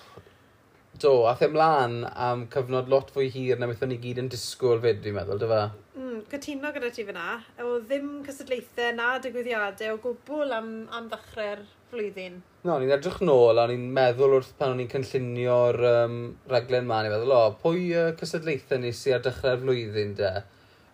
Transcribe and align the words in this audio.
Do, 0.99 1.25
a 1.27 1.35
the 1.35 1.47
mlaen 1.51 1.95
am 2.15 2.45
cyfnod 2.47 2.87
lot 2.87 3.09
fwy 3.11 3.25
hir 3.33 3.57
na 3.59 3.67
wnaethon 3.67 3.89
ni 3.91 3.97
gyd 3.99 4.19
yn 4.21 4.29
disgwyl 4.31 4.79
fyd, 4.83 5.01
dwi'n 5.03 5.17
meddwl, 5.17 5.39
dy 5.41 5.47
fa? 5.49 5.61
Mm, 5.97 6.19
cytuno 6.31 6.69
gyda 6.71 6.91
ti 6.95 7.03
fyna. 7.07 7.23
O 7.59 7.79
ddim 7.83 8.11
cysadlaethau 8.23 8.93
na 8.95 9.07
digwyddiadau 9.23 9.97
o 9.97 9.99
gwbl 10.05 10.53
am, 10.55 10.69
am 10.95 11.09
ddechrau'r 11.11 11.65
flwyddyn. 11.91 12.37
No, 12.63 12.77
ni'n 12.79 12.93
edrych 12.95 13.17
nôl, 13.27 13.59
a 13.59 13.65
ni'n 13.67 13.89
meddwl 13.97 14.37
wrth 14.37 14.53
pan 14.59 14.71
o'n 14.71 14.83
i'n 14.85 14.91
cynllunio'r 14.93 15.79
um, 15.89 16.15
raglen 16.53 16.87
ma, 16.87 17.01
ni'n 17.03 17.11
meddwl, 17.11 17.33
o, 17.35 17.41
pwy 17.59 17.89
uh, 17.91 18.13
cysadlaethau 18.21 18.79
ni 18.85 18.93
sy'n 18.95 19.17
ar 19.17 19.25
dechrau'r 19.25 19.59
flwyddyn, 19.65 20.13
de? 20.21 20.31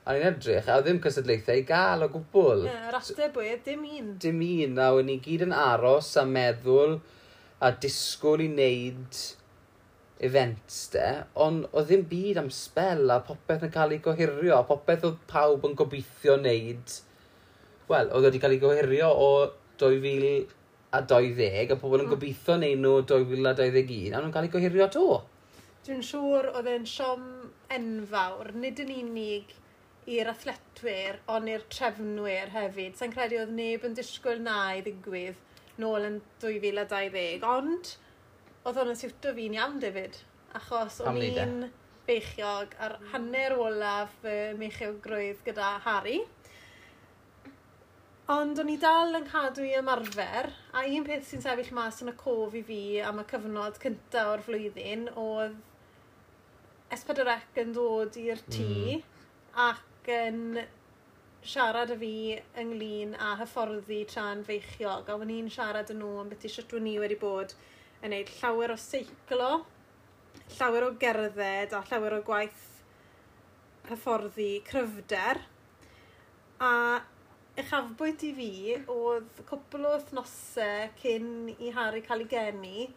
A 0.02 0.16
ni'n 0.16 0.26
edrych, 0.32 0.72
a 0.72 0.80
ddim 0.82 1.02
cysadlaethau 1.04 1.62
i 1.62 1.68
gael 1.68 2.08
o 2.08 2.10
gwbl. 2.16 2.66
Ie, 2.66 2.72
yeah, 2.72 2.98
ateb 2.98 3.38
oedd 3.44 3.62
dim 3.70 3.86
un. 4.00 4.10
Dim 4.26 4.42
un, 4.48 4.82
a 4.82 4.90
o'n 4.98 5.12
ni 5.12 5.20
gyd 5.22 5.46
yn 5.46 5.54
aros 5.54 6.10
a 6.18 6.26
meddwl 6.26 6.98
a 7.62 7.70
disgwyl 7.86 8.42
i 8.42 8.50
wneud 8.50 9.22
events 10.22 10.84
de, 10.94 11.06
ond 11.46 11.66
oedd 11.72 11.88
ddim 11.90 12.04
byd 12.10 12.40
am 12.42 12.50
spel 12.54 13.10
a 13.14 13.20
popeth 13.26 13.66
yn 13.66 13.74
cael 13.74 13.96
ei 13.96 14.02
gohirio, 14.06 14.56
a 14.60 14.66
popeth 14.68 15.08
oedd 15.08 15.20
pawb 15.32 15.66
yn 15.70 15.78
gobeithio 15.80 16.38
wneud, 16.38 16.98
wel, 17.90 18.12
oedd 18.12 18.28
wedi 18.28 18.42
cael 18.44 18.56
ei 18.58 18.62
gohirio 18.62 19.10
o 19.26 19.30
2020, 19.82 20.58
a 20.92 21.02
a 21.02 21.80
pobl 21.82 22.04
yn 22.04 22.12
gobeithio 22.12 22.58
wneud 22.60 22.84
nhw 22.84 22.94
2021, 23.14 24.14
a 24.14 24.22
nhw'n 24.22 24.36
cael 24.36 24.50
ei 24.50 24.54
gohirio 24.58 24.90
to. 24.94 25.08
Dwi'n 25.88 26.06
siŵr 26.06 26.52
oedd 26.52 26.70
e'n 26.70 26.86
siom 26.86 27.26
enfawr, 27.74 28.52
nid 28.62 28.84
yn 28.84 28.94
unig 29.00 29.56
i'r 30.12 30.30
athletwyr, 30.32 31.18
ond 31.34 31.50
i'r 31.50 31.66
trefnwyr 31.74 32.54
hefyd. 32.54 32.94
Sa'n 32.98 33.14
credu 33.14 33.40
oedd 33.42 33.54
neb 33.58 33.86
yn 33.88 33.98
disgwyl 33.98 34.42
na 34.46 34.60
i 34.78 34.86
ddigwydd 34.86 35.42
nôl 35.82 36.06
yn 36.06 36.22
2020, 36.44 37.46
ond 37.48 37.96
oedd 38.62 38.78
hwn 38.78 38.92
yn 38.94 39.00
siwto 39.00 39.32
fi'n 39.38 39.56
iawn, 39.58 39.80
David. 39.82 40.20
Achos 40.58 41.00
o'n 41.08 41.18
i'n 41.24 41.56
beichiog 42.06 42.76
ar 42.84 42.98
hanner 43.14 43.56
olaf 43.58 44.14
fy 44.22 44.36
meichiogrwydd 44.60 45.42
gyda 45.48 45.74
Harry. 45.86 46.20
Ond 48.32 48.60
o'n 48.62 48.70
i 48.72 48.78
dal 48.80 49.18
yn 49.18 49.26
cadw 49.28 49.66
i 49.66 49.74
ymarfer, 49.80 50.52
a 50.78 50.84
un 50.88 51.08
peth 51.08 51.26
sy'n 51.28 51.42
sefyll 51.44 51.74
mas 51.76 52.00
yn 52.04 52.12
y 52.12 52.16
cof 52.20 52.54
i 52.56 52.62
fi 52.68 52.82
am 53.04 53.20
y 53.24 53.26
cyfnod 53.32 53.80
cyntaf 53.82 54.36
o'r 54.36 54.46
flwyddyn 54.46 55.10
oedd 55.20 55.58
S4C 56.96 57.64
yn 57.64 57.74
dod 57.76 58.20
i'r 58.20 58.46
tŷ 58.52 58.70
mm. 58.70 59.04
ac 59.66 60.12
yn 60.12 60.62
siarad 61.42 61.92
â 61.96 61.98
fi 61.98 62.14
ynglyn 62.62 63.18
â 63.18 63.34
hyfforddi 63.42 64.04
tra'n 64.12 64.46
feichiog, 64.48 65.10
a 65.10 65.18
o'n 65.18 65.34
i'n 65.34 65.50
siarad 65.52 65.90
yn 65.94 66.04
nhw 66.04 66.18
am 66.22 66.32
beth 66.32 66.46
i 66.46 66.52
siwtwn 66.54 66.86
ni 66.86 66.98
wedi 67.02 67.18
bod 67.20 67.56
yn 68.02 68.10
gwneud 68.10 68.30
llawer 68.40 68.72
o 68.74 68.78
seiclo, 68.82 69.50
llawer 70.58 70.88
o 70.88 70.92
gerdded 71.02 71.74
a 71.78 71.82
llawer 71.90 72.16
o 72.18 72.22
gwaith 72.26 72.64
hyfforddi 73.90 74.64
cryfder. 74.66 75.42
A 76.66 76.72
uchafbwynt 77.62 78.26
i 78.26 78.32
fi 78.40 78.50
oedd 78.96 79.44
cwpl 79.46 79.86
o 79.86 79.94
wythnosau 79.94 80.90
cyn 81.04 81.30
i 81.54 81.72
Harry 81.78 82.02
cael 82.08 82.26
ei 82.26 82.30
geni, 82.34 82.90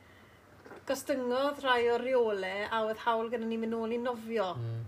gostyngodd 0.88 1.60
rhai 1.64 1.82
o 1.92 2.00
reolau 2.00 2.66
a 2.70 2.82
oedd 2.88 3.04
hawl 3.04 3.30
gyda 3.32 3.48
ni 3.48 3.60
mynd 3.60 3.76
nôl 3.76 3.92
i 3.92 4.00
nofio. 4.00 4.50
Mm. 4.56 4.82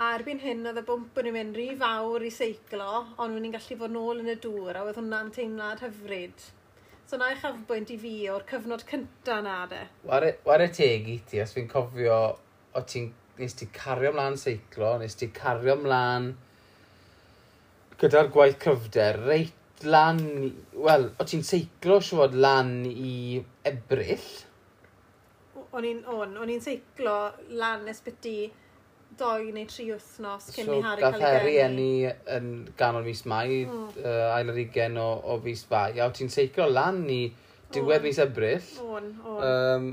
A 0.00 0.14
erbyn 0.16 0.40
hyn 0.42 0.66
oedd 0.66 0.80
y 0.80 0.88
bwmp 0.88 1.18
yn 1.22 1.34
mynd 1.36 1.58
rhy 1.58 1.68
fawr 1.78 2.24
i 2.26 2.30
seiclo, 2.34 2.92
ond 3.20 3.36
wedi'n 3.36 3.54
gallu 3.54 3.76
fod 3.82 3.94
nôl 3.94 4.22
yn 4.24 4.32
y 4.34 4.40
dŵr 4.42 4.80
a 4.80 4.84
oedd 4.88 4.98
hwnna'n 4.98 5.32
teimlad 5.36 5.82
hyfryd. 5.84 6.46
So 7.10 7.18
na 7.18 7.32
eich 7.32 7.40
afbwynt 7.42 7.88
i 7.90 7.96
fi 7.98 8.10
o'r 8.30 8.44
cyfnod 8.46 8.84
cynta 8.86 9.40
na 9.42 9.54
de. 9.66 9.80
Ware 10.06 10.66
teg 10.76 11.08
i 11.10 11.16
ti, 11.26 11.40
os 11.42 11.50
fi'n 11.56 11.64
cofio, 11.72 12.18
o 12.78 12.82
ti'n, 12.86 13.08
nes 13.40 13.56
ti 13.58 13.66
cario 13.74 14.12
mlaen 14.14 14.36
seiclo, 14.38 14.92
nes 15.00 15.18
ti 15.18 15.26
cario 15.34 15.74
mlaen 15.80 16.28
gyda'r 17.98 18.30
gwaith 18.30 18.60
cyfder, 18.62 19.18
reit 19.26 19.82
lan, 19.90 20.22
wel, 20.86 21.08
o 21.18 21.26
ti'n 21.26 21.42
seiclo 21.48 21.98
siwod 21.98 22.38
lan 22.46 22.70
i 22.86 23.42
ebryll? 23.66 24.30
O'n 25.74 25.90
i'n, 25.90 26.04
o'n, 26.14 26.38
o'n 26.38 26.54
i'n 26.54 26.62
seiclo 26.62 27.16
lan 27.58 27.90
ysbyty 27.90 28.36
doi 29.18 29.50
neu 29.54 29.66
tri 29.68 29.86
wythnos 29.90 30.50
cyn 30.54 30.68
so, 30.68 30.76
i 30.78 30.84
Harry 30.84 31.02
cael 31.02 31.46
ei 31.46 31.56
geni. 31.56 31.62
enni 31.64 32.36
yn 32.36 32.50
ganol 32.78 33.06
mis 33.06 33.24
Mai, 33.28 33.64
mm. 33.64 33.88
uh, 34.04 34.36
ail 34.36 34.52
yr 34.52 34.60
ugen 34.64 35.00
o, 35.00 35.08
o 35.32 35.38
fus 35.44 35.64
fai. 35.70 35.98
a 35.98 36.06
o 36.06 36.14
ti'n 36.14 36.30
seiclo 36.32 36.68
lan 36.70 37.02
i 37.10 37.24
diwedd 37.74 38.06
mis 38.06 38.20
Ebrill. 38.22 38.70
On, 38.86 39.10
on. 39.24 39.42
Um, 39.48 39.90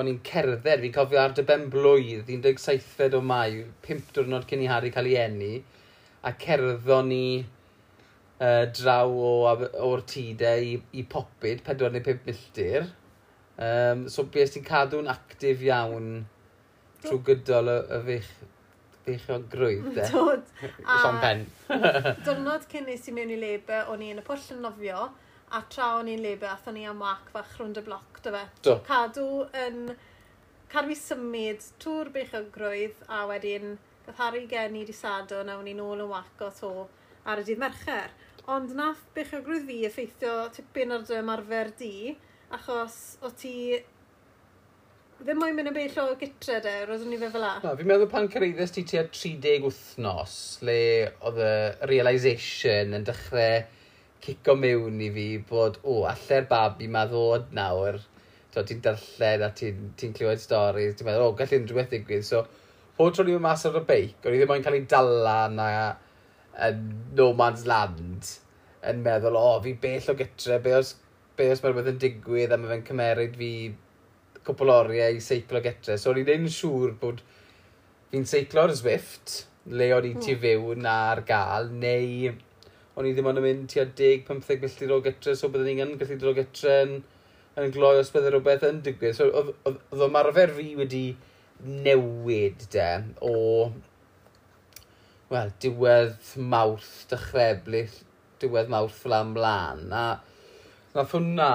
o'n 0.00 0.10
i'n 0.10 0.20
cerdded, 0.26 0.82
fi'n 0.84 0.94
cofio 0.94 1.18
ar 1.22 1.32
dy 1.34 1.42
ben 1.46 1.66
blwydd, 1.72 2.28
17 2.30 3.16
o 3.18 3.22
Mai, 3.26 3.64
5 3.86 4.12
diwrnod 4.14 4.46
cyn 4.50 4.62
i 4.62 4.68
Harry 4.70 4.92
cael 4.94 5.10
ei 5.10 5.18
enni. 5.24 5.54
a 6.22 6.34
cerddon 6.36 7.06
ni 7.08 7.40
uh, 7.40 8.64
draw 8.76 9.08
o, 9.08 9.30
o'r 9.88 10.02
tide 10.04 10.52
i, 10.60 10.74
i 11.00 11.04
popyd, 11.08 11.62
4 11.64 11.92
neu 11.94 12.04
5 12.04 12.26
milltir. 12.26 12.90
Um, 13.60 14.06
so 14.08 14.24
beth 14.32 14.54
ti'n 14.54 14.64
cadw'n 14.64 15.08
actif 15.12 15.64
iawn 15.64 16.26
trwy 17.04 17.20
gydol 17.26 17.72
y, 17.72 17.78
y 17.80 18.00
fech, 18.08 18.30
feichiogrwydd, 19.06 19.90
de? 19.96 20.06
Dod. 20.14 20.46
Sean 20.84 21.18
Penn. 21.22 21.44
Dyrnod 22.26 22.68
cyn 22.70 22.86
nes 22.88 23.08
i 23.08 23.16
mewn 23.16 23.34
i 23.34 23.40
lebe, 23.40 23.82
o'n 23.92 24.04
i 24.04 24.12
yn 24.14 24.22
y 24.22 24.24
pwll 24.26 24.46
yn 24.56 24.62
nofio, 24.66 25.08
a 25.50 25.62
tra 25.72 25.94
o'n 25.98 26.10
i'n 26.10 26.22
lebe, 26.22 26.46
athon 26.46 26.76
ni 26.78 26.86
am 26.86 27.02
wac 27.02 27.30
fach 27.34 27.56
rhwnd 27.58 27.80
y 27.80 27.84
bloc, 27.86 28.22
dy 28.24 28.34
fe. 28.36 28.46
Do. 28.66 28.78
Cadw 28.86 29.28
yn... 29.66 29.84
Cadw 30.70 30.92
i 30.94 30.94
symud 30.94 31.64
tŵr 31.82 32.12
beichiogrwydd, 32.14 33.00
a 33.10 33.24
wedyn 33.26 33.72
gath 34.06 34.20
Harry 34.22 34.44
gen 34.50 34.76
i 34.78 34.84
di 34.86 34.94
sadwn, 34.94 35.50
a 35.50 35.56
o'n 35.58 35.66
i'n 35.66 35.80
ôl 35.82 36.04
yn 36.04 36.10
wac 36.12 36.44
o 36.46 36.50
to 36.54 36.70
ar 37.26 37.42
y 37.42 37.46
dydd 37.48 37.58
mercher. 37.62 38.12
Ond 38.50 38.76
nath 38.78 39.02
beichiogrwydd 39.16 39.66
fi 39.66 39.80
effeithio 39.88 40.36
tipyn 40.54 40.94
ar 40.94 41.02
dy 41.08 41.18
ymarfer 41.18 41.72
di, 41.80 42.14
achos 42.54 43.00
o 43.26 43.32
ti 43.34 43.54
ddim 45.20 45.40
moyn 45.42 45.56
mynd 45.56 45.72
yn 45.72 45.76
bell 45.76 45.98
o 46.02 46.06
gytre 46.20 46.60
de, 46.64 46.76
roeddwn 46.88 47.12
ni 47.12 47.18
fe 47.20 47.32
fel 47.34 47.44
la. 47.44 47.56
No, 47.64 47.74
fi'n 47.78 47.90
meddwl 47.90 48.08
pan 48.12 48.30
cyrraeddus 48.32 48.72
ti 48.76 48.86
tua 48.88 49.06
30 49.08 49.66
wythnos, 49.66 50.36
le 50.68 50.78
oedd 51.28 51.42
y 51.44 51.52
realisation 51.90 52.96
yn 52.96 53.04
dechrau 53.08 53.66
cico 54.24 54.54
mewn 54.56 55.00
i 55.04 55.10
fi 55.12 55.26
bod, 55.50 55.76
o, 55.84 56.02
alle'r 56.08 56.48
babi 56.48 56.88
ma 56.92 57.04
ddod 57.08 57.52
nawr, 57.56 58.00
So, 58.50 58.64
ti'n 58.66 58.80
darllen 58.82 59.44
a 59.46 59.48
ti'n 59.54 59.90
ti 59.98 60.08
clywed 60.14 60.40
stori, 60.42 60.88
ti'n 60.98 61.06
meddwl, 61.06 61.28
o, 61.30 61.34
gallu 61.38 61.60
unrhyw 61.60 61.76
beth 61.76 61.92
digwydd, 61.92 62.24
so, 62.26 62.40
pob 62.96 63.12
tro 63.14 63.22
ni 63.26 63.36
fy 63.36 63.42
mas 63.44 63.62
ar 63.68 63.76
y 63.78 63.82
beic, 63.86 64.16
o'n 64.24 64.34
i 64.34 64.40
ddim 64.40 64.50
moyn 64.50 64.64
cael 64.64 64.76
ei 64.80 64.88
dala 64.90 65.34
na 65.52 65.66
yn 66.66 66.80
no 67.20 67.28
man's 67.38 67.62
land, 67.70 68.32
yn 68.90 69.04
meddwl, 69.04 69.38
o, 69.38 69.52
fi 69.62 69.76
bell 69.84 70.10
o 70.10 70.16
gytre, 70.18 70.58
be 70.64 70.74
os, 70.80 70.96
be 71.38 71.46
os 71.52 71.62
mae 71.62 71.70
rhywbeth 71.70 71.92
yn 71.92 72.02
digwydd 72.02 72.56
a 72.56 72.58
mae 72.58 72.72
fe'n 72.72 72.82
cymeryd 72.88 73.38
fi 73.38 73.52
cwpl 74.50 74.74
oriau 74.74 75.16
i 75.16 75.22
seiclo 75.24 75.62
getre. 75.64 75.96
So, 75.98 76.12
o'n 76.12 76.20
i'n 76.20 76.34
ein 76.34 76.50
siŵr 76.50 76.94
bod 77.00 77.22
fi'n 78.10 78.26
seiclo'r 78.26 78.74
Zwift, 78.76 79.44
le 79.70 79.90
o'n 79.94 80.08
i 80.08 80.14
tu 80.18 80.34
hmm. 80.34 80.42
fyw 80.42 80.76
na'r 80.82 81.22
gael, 81.28 81.70
neu 81.70 82.32
o'n 82.98 83.06
i 83.06 83.14
ddim 83.14 83.30
ond 83.30 83.40
yn 83.40 83.46
mynd 83.46 83.68
tua 83.70 83.86
10-15 83.86 84.60
milltir 84.64 84.92
o 84.92 85.00
getre, 85.04 85.36
so 85.38 85.48
byddwn 85.52 85.70
i'n 85.72 85.96
gallu 86.00 86.16
dod 86.20 86.32
o 86.32 86.36
getre 86.36 86.76
yn, 86.84 86.96
yn 87.60 87.74
gloi 87.74 87.94
os 88.00 88.10
byddai 88.12 88.34
rhywbeth 88.34 88.66
yn 88.68 88.82
digwydd. 88.84 89.16
So, 89.16 89.30
oedd 89.30 90.04
ymarfer 90.08 90.52
fi 90.56 90.74
wedi 90.78 91.04
newid 91.60 92.66
de 92.74 92.88
o 93.24 93.36
wel, 95.30 95.52
diwedd 95.62 96.34
mawrth, 96.50 97.06
dechrau 97.12 97.86
diwedd 98.42 98.72
mawrth 98.72 98.98
fel 99.04 99.14
amlan. 99.20 99.86
A 99.94 100.04
nath 100.96 101.14
hwnna 101.14 101.50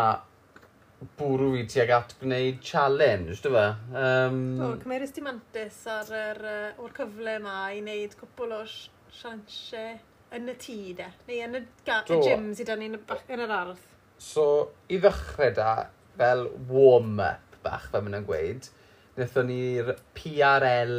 bwrw 1.20 1.58
i 1.60 1.64
tuag 1.70 1.92
at 1.96 2.16
gwneud 2.22 2.62
challenge, 2.66 3.38
dy 3.44 3.52
fe? 3.54 3.66
Um... 4.02 4.42
O, 4.64 4.70
cymerus 4.82 5.14
di 5.16 5.24
mantis 5.26 5.82
ar 5.92 6.12
yr, 6.16 6.42
uh, 6.52 6.84
o'r 6.84 6.96
cyfle 6.96 7.38
yma 7.42 7.58
i 7.76 7.82
wneud 7.84 8.16
cwpl 8.20 8.56
o 8.58 8.62
siansiau 8.66 9.98
yn 10.36 10.50
y 10.52 10.56
tŷ, 10.62 10.78
de? 11.00 11.10
Neu 11.28 11.44
yn 11.46 11.60
y, 11.60 11.64
y 11.66 12.22
gym 12.24 12.50
sydd 12.58 12.74
yn, 12.76 12.84
ni'n 12.86 12.98
yn 13.36 13.46
yr 13.46 13.56
ardd. 13.60 13.84
So, 14.22 14.48
i 14.88 15.00
ddechrau 15.04 15.54
da, 15.56 15.72
fel 16.18 16.48
warm-up 16.72 17.60
bach, 17.66 17.90
fel 17.92 18.06
maen 18.06 18.16
nhw'n 18.18 18.28
gweud, 18.30 18.70
wnaethon 19.16 19.50
ni'r 19.52 19.96
PRL 20.18 20.98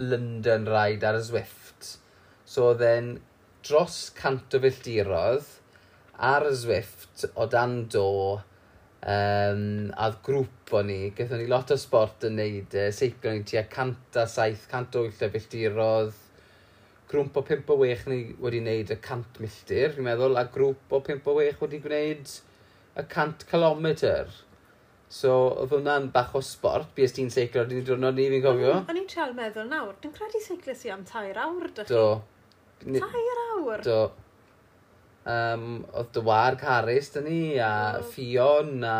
London 0.00 0.66
Ride 0.68 1.08
ar 1.08 1.18
y 1.18 1.24
Zwift. 1.24 1.94
So, 2.44 2.70
oedd 2.72 2.84
e'n 2.84 3.14
dros 3.64 4.08
cant 4.16 4.54
o 4.56 4.60
filltirodd 4.60 5.48
ar 6.32 6.46
y 6.48 6.54
Zwift 6.58 7.24
o 7.34 7.46
dan 7.50 7.84
do 7.92 8.08
Um, 9.04 9.90
a 10.00 10.06
grŵp 10.24 10.70
o 10.72 10.80
ni, 10.80 11.10
gaethon 11.12 11.42
ni 11.42 11.48
lot 11.50 11.68
o 11.74 11.76
sport 11.76 12.24
yn 12.24 12.38
neud, 12.40 12.72
uh, 12.72 12.86
seiclo 12.88 13.34
ni 13.34 13.42
tua 13.44 13.66
107, 13.68 14.62
108 14.70 15.28
filltirodd, 15.34 16.14
grŵp 17.10 17.36
o 17.36 17.42
5 17.44 17.74
o 17.74 17.76
6 17.82 18.06
ni 18.08 18.18
wedi 18.40 18.62
wneud 18.62 18.94
y 18.94 18.96
100 18.96 19.42
milltir, 19.44 19.92
ni'n 19.98 20.08
meddwl, 20.08 20.40
a 20.40 20.46
grŵp 20.56 20.96
o 20.96 21.02
5 21.04 21.28
o 21.28 21.36
6 21.42 21.60
wedi 21.66 21.82
gwneud 21.84 22.32
y 22.32 23.04
100 23.04 23.46
kilometr. 23.52 24.32
So, 25.12 25.36
oedd 25.52 25.76
hwnna'n 25.76 26.08
bach 26.14 26.32
o 26.32 26.40
sport, 26.42 26.94
bys 26.96 27.12
ti'n 27.14 27.28
seiclo, 27.30 27.68
dwi'n 27.68 27.84
diwrnod 27.84 28.16
ni 28.16 28.30
fi'n 28.32 28.46
cofio. 28.48 28.78
O'n 28.80 29.02
i'n 29.02 29.10
trial 29.10 29.36
meddwl 29.36 29.68
nawr, 29.68 29.92
dwi'n 30.00 30.16
credu 30.16 30.40
seiclo 30.42 30.72
si 30.80 30.88
am 30.94 31.04
tair 31.12 31.36
awr, 31.44 31.68
dych 31.76 31.92
chi? 31.92 31.92
Do. 31.92 33.02
Tair 33.04 33.42
awr? 33.50 33.84
Do. 33.84 33.98
Um, 35.24 35.84
oedd 35.96 36.10
Dywar 36.12 36.58
Caris 36.60 37.08
dyn 37.14 37.24
ni, 37.24 37.38
a 37.56 37.70
mm. 37.96 38.02
oh. 38.02 38.10
Fion, 38.12 38.74
a 38.84 38.98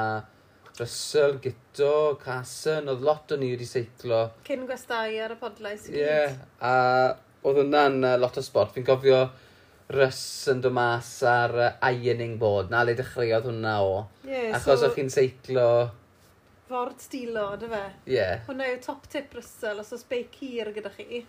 Russell, 0.78 1.36
Gito, 1.44 2.16
Casson, 2.22 2.88
oedd 2.88 3.04
lot 3.04 3.34
o 3.34 3.38
ni 3.38 3.50
wedi 3.52 3.66
seiclo. 3.68 4.22
Cyn 4.46 4.64
gwestai 4.68 5.18
ar 5.22 5.36
y 5.36 5.40
podlais 5.42 5.84
i 5.90 5.98
yeah. 5.98 6.32
gyd. 6.32 6.38
Ie, 6.40 6.48
a 6.64 7.44
oedd 7.44 7.60
hwnna'n 7.60 7.98
uh, 8.08 8.14
lot 8.22 8.40
o 8.40 8.44
sport. 8.44 8.72
Fi'n 8.74 8.86
cofio 8.88 9.20
Russ 9.94 10.48
yn 10.48 10.64
dod 10.64 10.72
mas 10.74 11.10
ar 11.28 11.54
uh, 11.60 11.68
ironing 11.92 12.38
board, 12.40 12.72
na 12.72 12.80
le 12.88 12.96
dechreuodd 12.96 13.50
hwnna 13.50 13.76
o. 13.84 14.00
Yeah, 14.24 14.54
Achos 14.56 14.80
so... 14.80 14.88
o'ch 14.88 14.96
chi'n 14.96 15.12
seiclo... 15.12 15.68
Ford 16.64 16.96
stilo, 17.04 17.50
dy 17.60 17.68
fe? 17.68 17.84
Ie. 18.08 18.14
Yeah. 18.16 18.38
Hwna 18.48 18.72
yw 18.72 18.78
top 18.82 19.04
tip 19.12 19.36
Russell, 19.36 19.82
os 19.84 19.92
oes 19.92 20.06
beic 20.08 20.40
hir 20.40 20.72
gyda 20.72 20.90
chi 20.96 21.20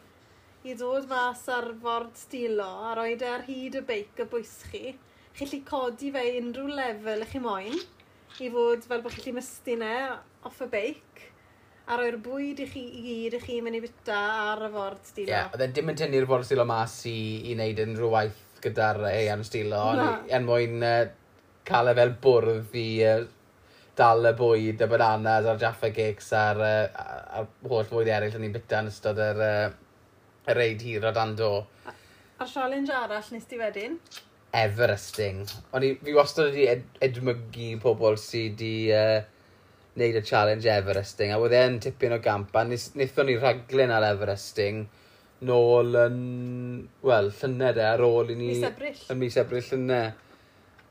i 0.65 0.73
ddod 0.73 1.05
mas 1.09 1.43
ar 1.53 1.67
ford 1.81 2.15
stilo 2.17 2.65
a 2.87 2.95
roed 2.97 3.21
e 3.21 3.27
ar 3.29 3.43
hyd 3.45 3.77
y 3.77 3.83
beic 3.85 4.21
y 4.23 4.25
bwys 4.31 4.55
chi. 4.71 4.95
Chi'n 5.35 5.51
lli 5.51 5.59
codi 5.67 6.09
fe 6.15 6.23
unrhyw 6.39 6.71
lefel 6.79 7.25
ych 7.25 7.35
chi 7.35 7.41
moyn 7.43 7.75
i 8.41 8.49
fod 8.53 8.87
fel 8.89 9.03
bod 9.03 9.13
chi'n 9.13 9.27
lli 9.27 9.35
mystyn 9.35 9.85
e 9.85 9.97
off 10.49 10.63
y 10.65 10.69
beic 10.71 11.21
a 11.85 11.99
roi'r 11.99 12.17
bwyd 12.25 12.63
i 12.63 12.67
chi 12.71 12.81
i 12.81 13.03
gyd 13.05 13.37
i 13.37 13.43
chi 13.43 13.59
mynd 13.61 13.77
i 13.77 13.83
byta 13.83 14.17
ar 14.47 14.65
y 14.65 14.71
ford 14.73 15.05
stilo. 15.05 15.29
Ie, 15.29 15.35
yeah, 15.35 15.53
oedd 15.53 15.67
e 15.67 15.69
dim 15.77 15.93
yn 15.93 16.01
tynnu'r 16.01 16.27
ford 16.33 16.47
stilo 16.47 16.65
mas 16.65 16.97
i, 17.11 17.15
i 17.45 17.53
wneud 17.53 17.83
unrhyw 17.85 18.11
waith 18.15 18.41
gyda'r 18.65 19.03
eian 19.11 19.45
stilo, 19.45 19.85
ond 19.91 20.01
yn 20.01 20.33
er 20.33 20.45
mwyn 20.47 20.81
uh, 20.81 20.99
cael 21.69 21.93
e 21.93 21.97
fel 22.01 22.17
bwrdd 22.25 22.77
i 22.81 22.89
uh, 23.05 23.15
dal 23.95 24.25
y 24.25 24.33
bwyd, 24.41 24.81
y 24.81 24.89
bananas 24.89 25.45
a'r 25.51 25.61
jaffa 25.61 25.93
cakes 25.93 26.33
a'r, 26.35 26.65
uh, 26.65 27.09
ar, 27.37 27.49
holl 27.69 27.85
fwyd 27.91 28.09
eraill 28.17 28.39
yn 28.39 28.47
ni'n 28.47 28.55
bita 28.57 28.81
yn 28.81 28.89
ystod 28.89 29.21
yr 29.21 29.45
uh, 29.45 29.65
reid 30.53 30.81
hir 30.85 31.05
o 31.05 31.11
dan 31.15 31.35
do. 31.39 31.51
A'r 32.39 32.51
challenge 32.51 32.91
arall 32.93 33.31
nes 33.31 33.45
ti 33.49 33.57
wedyn? 33.59 33.95
Everesting. 34.55 35.45
O'n 35.75 35.83
i, 35.83 35.93
fi 36.01 36.13
wastad 36.15 36.51
wedi 36.51 36.67
ed 36.71 36.83
edmygu 37.03 37.73
pobl 37.83 38.19
sydd 38.19 38.59
wedi 38.59 38.91
uh, 38.95 39.23
neud 39.99 40.19
y 40.19 40.21
challenge 40.27 40.67
Everesting, 40.71 41.31
a 41.31 41.39
wedd 41.39 41.55
e'n 41.55 41.79
tipyn 41.83 42.15
o 42.15 42.19
gamp, 42.23 42.55
a 42.55 42.65
wnaethon 42.67 43.29
ni 43.29 43.37
rhaglen 43.39 43.93
ar 43.95 44.05
Everesting 44.11 44.85
nôl 45.45 45.95
yn, 45.99 46.19
wel, 47.05 47.31
llynedd 47.39 47.79
e, 47.79 47.87
ar 47.87 48.03
ôl 48.03 48.31
i 48.31 48.37
ni... 48.39 48.51
Mis 48.53 48.67
Ebrill. 48.67 49.01
Yn 49.11 49.19
mis 49.19 49.37
Ebrill 49.39 49.67
llynedd. 49.71 50.21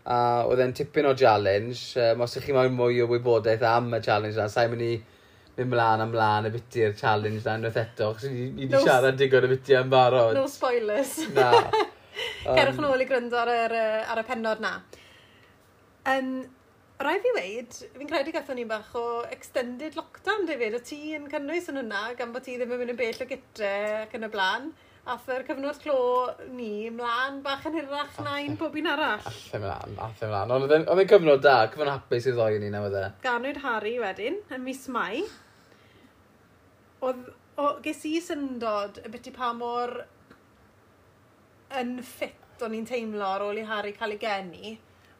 A 0.05 0.17
oedd 0.45 0.61
e'n 0.61 0.75
tipyn 0.77 1.09
o 1.09 1.15
challenge, 1.17 1.95
um, 2.01 2.25
os 2.27 2.37
ych 2.37 2.45
chi 2.45 2.53
moyn 2.53 2.75
mwy 2.77 3.01
o 3.01 3.09
wybodaeth 3.09 3.65
am 3.65 3.89
y 3.97 4.01
challenge 4.05 4.37
na, 4.37 4.51
sa'n 4.53 4.69
mynd 4.73 4.85
i 4.85 4.95
mynd 5.59 5.71
mlaen 5.71 6.03
a 6.03 6.07
mlaen 6.11 6.49
y 6.49 6.55
biti'r 6.55 6.97
challenge 6.99 7.45
na 7.45 7.57
unwaith 7.59 7.79
eto, 7.85 8.11
chos 8.17 8.27
ni 8.31 8.49
wedi 8.57 8.73
no, 8.73 8.83
siarad 8.83 9.19
digon 9.21 9.47
y 9.47 9.53
biti 9.55 9.77
am 9.79 9.93
barod. 9.93 10.35
No 10.35 10.49
spoilers. 10.51 11.17
Na. 11.37 11.53
Cerwch 12.45 12.81
yn 12.81 12.89
ôl 12.89 13.03
i 13.03 13.07
gryndo 13.09 13.39
ar, 13.41 13.51
yr, 13.65 13.75
ar 14.11 14.21
y 14.21 14.27
penod 14.29 14.63
na. 14.65 14.77
Um, 16.11 16.37
Rai 17.05 17.17
fi 17.19 17.31
weid, 17.35 17.75
fi'n 17.99 18.07
credu 18.07 18.31
gathon 18.33 18.55
ni 18.61 18.65
bach 18.71 18.93
o 18.95 19.25
extended 19.35 19.97
lockdown, 19.99 20.45
David, 20.47 20.77
o 20.79 20.83
ti 20.91 21.11
yn 21.17 21.25
cynnwys 21.31 21.67
yn 21.73 21.81
hwnna, 21.81 22.03
gan 22.19 22.31
bod 22.35 22.45
ti 22.47 22.55
ddim 22.55 22.71
yn 22.71 22.81
mynd 22.81 22.95
yn 22.95 22.99
bell 23.01 23.25
o 23.25 23.27
gytre 23.31 23.71
ac 24.05 24.15
yn 24.15 24.29
y 24.29 24.31
blaen. 24.31 24.69
Ath 25.11 25.27
yr 25.29 25.43
cyfnod 25.45 25.81
clo 25.83 25.97
ni 26.55 26.89
mlaen 26.95 27.43
bach 27.45 27.67
yn 27.69 27.75
hirach 27.77 28.15
na 28.25 28.39
un 28.41 28.55
pob 28.61 28.79
un 28.81 28.87
arall. 28.95 29.27
Athe 29.29 29.59
mlaen, 29.61 29.99
athe 30.07 30.31
mlaen. 30.31 30.55
Ond 30.55 30.69
oedd 30.71 30.77
e'n 30.79 31.11
cyfnod 31.11 31.43
da, 31.45 31.57
cyfnod 31.75 31.91
hapus 31.93 32.31
i'r 32.31 32.39
ddoi 32.39 32.61
ni, 32.63 32.71
na 32.73 32.85
wedi'n. 32.87 33.11
E? 33.11 33.25
Ganwyd 33.27 33.61
Harry 33.67 33.99
wedyn, 34.01 34.39
yn 34.55 34.65
mis 34.65 34.87
Mai 34.95 35.25
oedd, 37.05 37.29
ges 37.85 38.03
i 38.09 38.17
syndod 38.25 38.99
y 39.05 39.11
byti 39.13 39.33
pa 39.35 39.53
mor 39.57 39.95
yn 41.81 41.97
ffit 42.07 42.65
o'n 42.65 42.75
i'n 42.79 42.87
teimlo 42.89 43.27
ar 43.27 43.45
ôl 43.45 43.61
i 43.61 43.65
Harry 43.69 43.93
cael 43.97 44.15
ei 44.15 44.21
geni, 44.23 44.75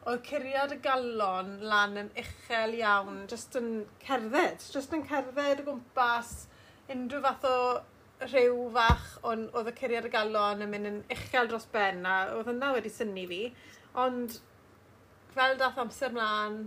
oedd 0.05 0.21
curiad 0.27 0.73
y 0.75 0.77
galon 0.83 1.55
lan 1.65 1.97
yn 2.01 2.11
uchel 2.21 2.75
iawn, 2.79 3.23
just 3.31 3.55
yn 3.59 3.69
cerdded, 4.03 4.63
just 4.73 4.93
yn 4.95 5.03
cerdded 5.09 5.63
o 5.63 5.67
gwmpas 5.69 6.33
unrhyw 6.93 7.23
fath 7.25 7.47
o 7.49 7.57
rhyw 8.23 8.67
fach 8.75 9.07
on, 9.27 9.47
oedd 9.57 9.71
y 9.71 9.75
curiad 9.79 10.07
y 10.07 10.11
galon 10.13 10.63
yn 10.63 10.71
mynd 10.71 10.91
yn 10.91 10.99
uchel 11.17 11.49
dros 11.51 11.67
ben 11.73 12.05
a 12.07 12.19
oedd 12.35 12.51
hynna 12.51 12.71
wedi 12.75 12.91
syni 12.93 13.25
fi, 13.31 13.41
ond 14.05 14.37
fel 15.35 15.57
dath 15.59 15.81
amser 15.81 16.13
mlaen, 16.15 16.61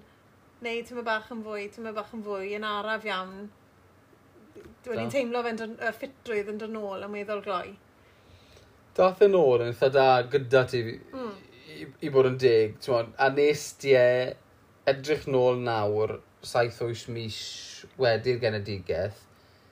neu 0.64 0.82
ti'n 0.84 1.04
bach 1.06 1.30
yn 1.32 1.44
fwy, 1.46 1.68
ti'n 1.72 1.88
bach 1.96 2.12
yn 2.16 2.26
fwy, 2.26 2.50
yn 2.58 2.66
araf 2.68 3.06
iawn, 3.08 3.46
Dwi'n 4.84 5.02
ni'n 5.02 5.12
teimlo 5.12 5.42
fe'n 5.44 5.76
y 5.76 5.92
ffitrwydd 5.98 6.50
yn 6.52 6.60
dod 6.62 6.74
nôl 6.74 7.04
am 7.04 7.14
weddol 7.16 7.42
gloi. 7.44 7.76
Dath 8.98 9.22
e 9.22 9.28
yn 9.28 9.36
ôl 9.38 9.62
yn 9.62 9.72
eitha 9.72 9.90
da 9.94 10.06
gyda 10.32 10.64
ti 10.70 10.82
mm. 10.82 11.32
i, 11.76 11.84
i, 11.86 12.10
bod 12.14 12.26
yn 12.32 12.38
deg, 12.42 12.78
twod, 12.82 13.12
a 13.14 13.28
nes 13.34 13.66
ti 13.78 13.94
e 13.94 14.08
edrych 14.90 15.28
nôl 15.30 15.60
nawr 15.62 16.16
7-8 16.42 17.12
mis 17.14 17.38
wedi'r 18.00 18.40
genedigaeth, 18.42 19.20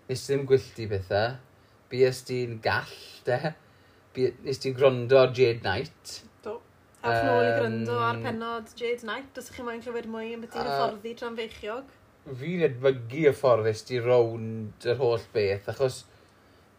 nes 0.06 0.22
ti 0.22 0.32
ddim 0.32 0.46
gwyllti 0.50 0.86
bethau, 0.90 1.36
bues 1.90 2.22
ti'n 2.28 2.60
gall, 2.62 2.96
de, 3.26 3.40
nes 4.46 4.62
ti'n 4.62 4.76
gwrando 4.78 5.18
ar 5.22 5.34
Jade 5.34 5.62
Knight. 5.64 6.20
Do. 6.44 6.58
A 7.02 7.18
nôl 7.26 7.44
i 7.46 7.52
gryndo 7.60 7.98
ar 8.02 8.22
penod 8.22 8.72
Jade 8.78 9.02
Knight, 9.06 9.32
os 9.34 9.48
ydych 9.48 9.58
chi'n 9.58 9.68
moyn 9.70 9.82
clywed 9.84 10.10
mwy 10.10 10.34
yn 10.36 10.42
beth 10.44 10.58
i'n 10.58 10.70
hyfforddi 10.70 11.14
tra'n 11.18 11.38
feichiog 11.38 11.94
fi'n 12.26 12.64
edmygu 12.66 13.26
y 13.30 13.32
ffordd 13.36 13.68
nes 13.68 13.82
ti 13.86 14.00
rownd 14.02 14.86
yr 14.90 14.98
holl 15.00 15.26
beth, 15.34 15.68
achos 15.72 16.02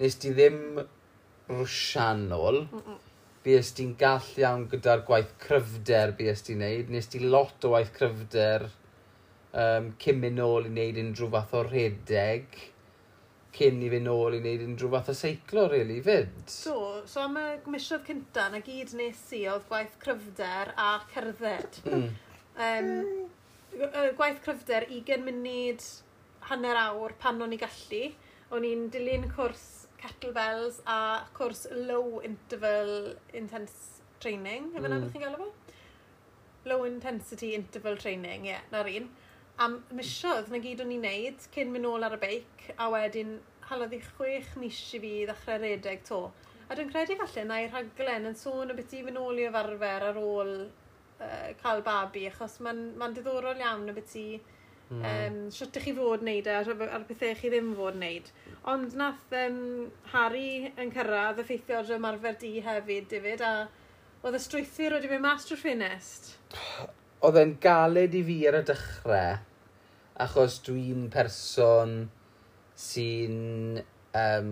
nes 0.02 0.18
ti 0.20 0.34
ddim 0.36 0.82
rwsian 1.50 2.28
ôl. 2.36 2.66
Mm 2.68 2.82
-mm. 2.82 3.04
Bys 3.48 3.72
ti'n 3.78 3.94
gall 4.00 4.32
iawn 4.42 4.66
gyda'r 4.72 5.06
gwaith 5.08 5.32
cryfder 5.40 6.12
bys 6.18 6.42
ti'n 6.44 6.60
neud. 6.60 6.90
Nes 6.92 7.08
ti 7.08 7.20
lot 7.24 7.64
o 7.64 7.72
waith 7.76 7.94
cryfder 7.96 8.68
um, 9.54 9.94
cyn 10.02 10.20
mynd 10.20 10.40
nôl 10.42 10.68
i 10.68 10.72
wneud 10.74 11.00
unrhyw 11.04 11.30
fath 11.32 11.56
o 11.56 11.64
rhedeg, 11.64 12.60
cyn 13.58 13.80
i 13.82 13.90
fynd 13.94 14.10
nôl 14.10 14.36
i 14.36 14.42
wneud 14.42 14.66
unrhyw 14.68 14.92
fath 14.98 15.14
o 15.14 15.16
seiclo, 15.18 15.68
really, 15.72 16.02
fyd. 16.04 16.36
So, 16.52 16.76
so 17.06 17.24
am 17.24 17.40
y 17.40 17.48
misoedd 17.72 18.06
cynta, 18.10 18.50
na 18.52 18.60
gyd 18.66 18.94
nes 19.00 19.24
i 19.38 19.46
oedd 19.48 19.66
gwaith 19.72 19.98
cryfder 20.04 20.74
a 20.76 20.92
cerdded. 21.14 21.82
Mm. 21.86 22.10
um, 22.68 23.30
gwaith 23.78 24.40
cryfder 24.46 24.88
20 24.90 25.26
munud, 25.26 25.84
hanner 26.50 26.80
awr 26.82 27.14
pan 27.22 27.42
o'n 27.44 27.54
i 27.54 27.60
gallu. 27.62 28.08
O'n 28.56 28.66
i'n 28.66 28.88
dilyn 28.94 29.28
cwrs 29.36 29.66
kettlebells 30.02 30.80
a 30.88 30.98
cwrs 31.38 31.66
low 31.90 32.22
interval 32.24 32.92
intense 33.36 34.02
training, 34.24 34.72
yma 34.78 34.90
mm. 34.90 35.10
chi'n 35.12 35.26
galw 35.26 35.42
fo? 35.42 35.50
Low 36.68 36.86
intensity 36.88 37.54
interval 37.56 37.98
training, 38.02 38.48
ie, 38.48 38.54
yeah, 38.56 38.64
na'r 38.74 38.90
un. 38.94 39.10
Am 39.64 39.80
misiodd 39.98 40.52
na 40.54 40.62
gyd 40.64 40.82
o'n 40.84 40.94
i'n 40.94 41.06
neud 41.06 41.48
cyn 41.54 41.72
mynd 41.74 41.88
nôl 41.88 42.06
ar 42.06 42.18
y 42.18 42.22
beic 42.22 42.68
a 42.78 42.90
wedyn 42.94 43.38
halodd 43.70 43.96
i 43.98 44.02
chwech 44.04 44.54
mis 44.62 44.80
i 44.96 45.02
fi 45.04 45.14
ddechrau 45.28 45.62
redeg 45.64 46.04
to. 46.08 46.22
A 46.68 46.76
dwi'n 46.76 46.92
credu 46.92 47.18
falle 47.20 47.46
na'i 47.48 47.70
rhaglen 47.70 48.30
yn 48.32 48.38
sôn 48.38 48.74
y 48.74 48.76
beth 48.78 48.94
i 48.96 49.04
fy 49.06 49.14
nôl 49.16 49.40
i 49.40 49.48
yfarfer 49.50 50.06
ar 50.10 50.20
ôl 50.22 50.54
uh, 51.22 51.50
cael 51.62 51.82
babi, 51.86 52.28
achos 52.30 52.60
mae'n 52.64 52.84
ma 53.00 53.10
diddorol 53.14 53.60
iawn 53.64 53.90
y 53.92 53.96
beth 53.98 54.16
i 54.20 54.28
mm. 54.90 55.02
um, 55.02 55.40
siwt 55.54 55.80
chi 55.84 55.94
fod 55.98 56.24
wneud 56.26 56.48
e, 56.48 56.56
ar, 56.60 56.72
ar 56.88 57.06
bethau 57.10 57.36
chi 57.40 57.52
ddim 57.54 57.74
fod 57.78 57.98
wneud. 58.00 58.32
Ond 58.74 58.96
nath 59.00 59.36
um, 59.42 59.60
Harry 60.14 60.72
yn 60.76 60.94
cyrraedd 60.96 61.42
effeithio 61.44 61.82
ar 61.82 61.94
ymarfer 61.98 62.40
di 62.42 62.54
hefyd, 62.66 63.10
David, 63.14 63.44
a 63.44 63.68
oedd 64.26 64.38
y 64.38 64.44
strwythyr 64.44 64.98
wedi 64.98 65.12
mynd 65.12 65.26
mas 65.26 65.48
drwy'r 65.48 65.64
ffenest. 65.64 66.32
Oedd 67.26 67.40
e'n 67.42 67.56
galed 67.64 68.16
i 68.18 68.24
fi 68.26 68.40
ar 68.50 68.60
y 68.60 68.64
dechrau, 68.68 69.38
achos 70.26 70.60
dwi'n 70.66 71.08
person 71.14 72.00
sy'n 72.78 73.80
um, 74.18 74.52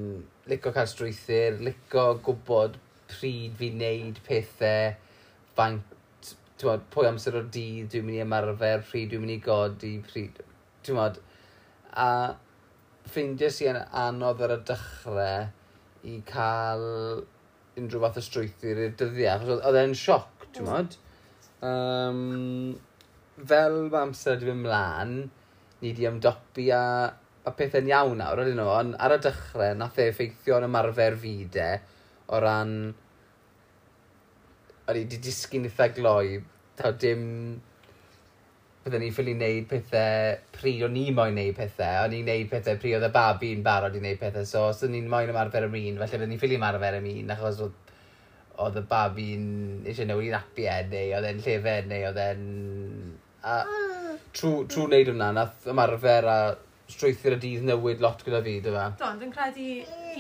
licio 0.50 0.74
cael 0.74 0.90
strwythyr, 0.90 1.60
licio 1.66 2.06
gwybod 2.26 2.80
pryd 3.10 3.58
fi 3.60 3.70
wneud 3.74 4.22
pethau, 4.26 4.96
faint 5.58 5.95
bod, 6.64 6.84
pwy 6.94 7.10
amser 7.10 7.36
o'r 7.36 7.48
dydd 7.52 7.92
dwi'n 7.92 8.06
mynd 8.08 8.18
i 8.18 8.24
ymarfer, 8.24 8.84
pryd 8.88 9.12
dwi'n 9.12 9.24
mynd 9.26 9.36
i 9.36 9.40
godi, 9.44 9.92
pryd, 10.08 10.40
ti'n 10.88 11.00
bod, 11.00 11.20
a 12.00 12.10
ffeindio 13.12 13.50
si 13.52 13.68
yn 13.70 13.80
anodd 14.06 14.44
ar 14.46 14.56
y 14.56 14.60
dechrau 14.70 15.50
i 16.08 16.16
cael 16.30 16.86
unrhyw 17.76 18.04
fath 18.06 18.22
o 18.22 18.24
strwythyr 18.24 18.82
i'r 18.86 18.96
dyddiau, 19.00 19.36
achos 19.36 19.66
oedd 19.68 19.80
e'n 19.82 19.98
sioc, 20.00 20.46
mm. 20.46 20.52
ti'n 20.56 20.70
bod. 20.70 20.98
Um, 21.66 22.76
fel 23.52 23.80
mae 23.90 24.06
amser 24.06 24.38
wedi 24.38 24.52
mynd 24.52 24.68
mlaen, 24.70 25.16
ni 25.82 25.92
wedi 25.92 26.08
ymdopi 26.08 26.70
a, 26.72 26.84
a 27.44 27.56
pethau'n 27.60 27.92
iawn 27.92 28.22
nawr, 28.22 28.46
ydyn 28.46 28.62
nhw, 28.62 28.70
ond 28.80 29.00
ar 29.04 29.18
y 29.18 29.20
dechrau 29.28 29.76
nath 29.76 30.00
e 30.00 30.08
effeithio 30.14 30.62
yn 30.62 30.70
ymarfer 30.70 31.20
fi 31.20 31.36
de, 31.52 31.74
o 32.32 32.40
ran 32.42 32.78
o'n 34.86 35.00
i 35.00 35.06
wedi 35.06 35.22
disgyn 35.22 35.66
eitha 35.66 35.88
gloi, 35.96 36.36
taw 36.78 36.92
dim 37.02 37.24
byddwn 38.86 39.02
ni'n 39.02 39.14
ffili 39.16 39.34
wneud 39.34 39.64
pethau 39.70 40.36
pri 40.54 40.76
o'n 40.86 40.98
i 41.02 41.06
moyn 41.18 41.34
wneud 41.34 41.56
pethau, 41.58 42.04
o'n 42.06 42.14
i'n 42.14 42.28
wneud 42.28 42.52
pethau 42.52 42.78
pri 42.82 42.92
oedd 42.94 43.08
y 43.08 43.10
babi'n 43.16 43.64
barod 43.66 43.98
i 43.98 44.02
wneud 44.04 44.20
pethau, 44.22 44.46
so 44.46 44.68
os 44.70 44.84
o'n 44.86 44.94
i'n 45.00 45.08
moyn 45.10 45.32
ymarfer 45.34 45.66
am 45.66 45.74
un, 45.80 45.98
felly 46.02 46.20
byddwn 46.20 46.32
ni'n 46.36 46.42
ffili 46.44 46.60
ymarfer 46.60 47.00
am 47.00 47.08
un, 47.10 47.34
achos 47.34 47.64
oedd, 47.66 47.80
oedd 48.62 48.78
y 48.78 48.86
babi'n 48.92 49.48
eisiau 49.90 50.12
newid 50.12 50.30
i'n 50.30 50.38
apiau, 50.38 50.86
neu 50.92 51.16
oedd 51.18 51.30
e'n 51.32 51.42
llefen, 51.48 51.90
neu 51.90 52.06
oedd 52.12 52.22
e'n... 52.28 52.46
A 53.46 53.58
ah. 53.64 54.14
trwy, 54.38 54.68
trwy 54.70 54.86
wneud 54.86 55.12
hwnna, 55.16 55.32
nath 55.40 55.66
ymarfer 55.74 56.30
a 56.30 56.38
strwythur 56.92 57.36
y 57.36 57.40
dydd 57.42 57.64
newid 57.66 58.02
lot 58.04 58.22
gyda 58.26 58.42
fi, 58.46 58.58
dy 58.64 58.74
fe? 58.74 58.84
Do, 59.00 59.08
ond 59.10 59.24
yn 59.26 59.32
credu 59.34 59.70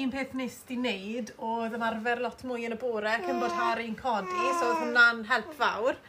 un 0.01 0.13
peth 0.13 0.33
nes 0.37 0.55
di 0.69 0.77
wneud 0.79 1.33
oedd 1.49 1.75
ymarfer 1.77 2.23
lot 2.23 2.41
mwy 2.47 2.65
yn 2.67 2.75
y 2.75 2.79
bore 2.81 3.17
cyn 3.25 3.41
bod 3.41 3.53
Harry'n 3.55 3.97
codi, 3.99 4.47
so 4.57 4.71
oedd 4.71 4.81
hwnna'n 4.81 5.21
help 5.29 5.53
fawr. 5.59 5.99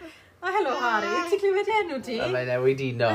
O, 0.41 0.53
helo 0.53 0.73
Harry, 0.81 1.13
ti'n 1.31 1.43
clywed 1.43 1.71
enw 1.81 2.01
ti? 2.07 2.19
A 2.23 2.31
mae'n 2.33 2.51
newid 2.53 2.83
un 2.87 3.05
o. 3.07 3.13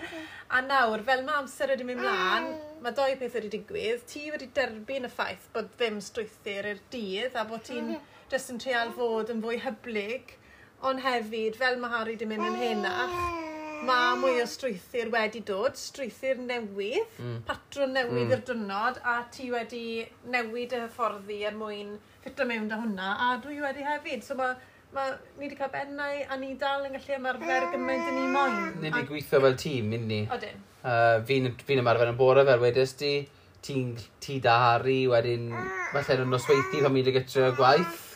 a 0.56 0.62
nawr, 0.66 1.04
fel 1.06 1.24
mae 1.26 1.40
amser 1.42 1.72
wedi 1.74 1.86
mynd 1.86 2.02
mlaen, 2.02 2.50
mae 2.82 2.96
doi 2.96 3.14
peth 3.20 3.36
wedi 3.38 3.52
digwydd. 3.54 4.04
Ti 4.10 4.26
wedi 4.34 4.50
derbyn 4.56 5.06
y 5.06 5.12
ffaith 5.12 5.50
bod 5.54 5.70
ddim 5.76 6.00
strwythyr 6.04 6.72
i'r 6.72 6.82
dydd 6.94 7.38
a 7.38 7.46
bod 7.48 7.66
ti'n 7.68 7.94
jyst 8.30 8.54
yn 8.54 8.62
treol 8.62 8.94
fod 8.96 9.30
yn 9.34 9.42
fwy 9.44 9.60
hyblyg, 9.62 10.34
ond 10.86 11.02
hefyd, 11.04 11.58
fel 11.60 11.78
mae 11.82 11.94
Harry 11.94 12.16
wedi 12.18 12.30
mynd 12.30 12.50
yn 12.50 12.60
henach, 12.60 13.49
mae 13.86 14.16
mwy 14.20 14.40
o 14.42 14.46
strwythyr 14.48 15.10
wedi 15.12 15.40
dod, 15.46 15.76
strwythyr 15.78 16.40
newydd, 16.44 17.06
mm. 17.20 17.38
patrwn 17.48 17.94
newydd 17.96 18.26
mm. 18.26 18.34
i'r 18.36 18.42
dynod, 18.50 19.00
a 19.04 19.16
ti 19.32 19.48
wedi 19.52 19.84
newid 20.32 20.74
y 20.76 20.82
hyfforddi 20.84 21.40
er 21.48 21.56
mwyn 21.56 21.94
ffitio 22.20 22.46
mewn 22.48 22.68
da 22.70 22.80
hwnna, 22.82 23.14
a 23.26 23.30
dwi 23.42 23.60
wedi 23.64 23.86
hefyd. 23.86 24.24
So 24.26 24.36
mae 24.38 24.54
ma, 24.94 25.06
ni 25.38 25.46
wedi 25.46 25.58
cael 25.58 25.72
bennau 25.72 26.22
a 26.28 26.38
ni 26.40 26.54
dal 26.60 26.86
yn 26.88 26.96
gallu 26.98 27.16
ymarfer 27.16 27.68
gymaint 27.72 28.10
yn 28.10 28.18
ni 28.18 28.28
moyn. 28.34 28.60
Ni 28.82 28.90
wedi 28.90 29.08
gweithio 29.08 29.42
fel 29.46 29.58
tîm, 29.64 29.90
mynd 29.94 30.08
ni. 30.10 30.22
Odyn. 30.36 30.62
Uh, 30.80 31.18
fi'n 31.28 31.50
fi 31.64 31.80
ymarfer 31.80 32.12
yn 32.12 32.20
bore 32.20 32.44
fel 32.48 32.62
wedys 32.62 32.94
di 33.00 33.14
ti'n 33.64 33.92
ti 34.24 34.38
da 34.44 34.56
Harry, 34.66 35.02
wedyn 35.10 35.50
falle 35.92 36.22
yn 36.22 36.32
nosweithi 36.32 36.84
pan 36.84 36.92
mi 36.92 37.04
wedi 37.04 37.16
gytrio 37.16 37.52
gwaith. 37.56 38.06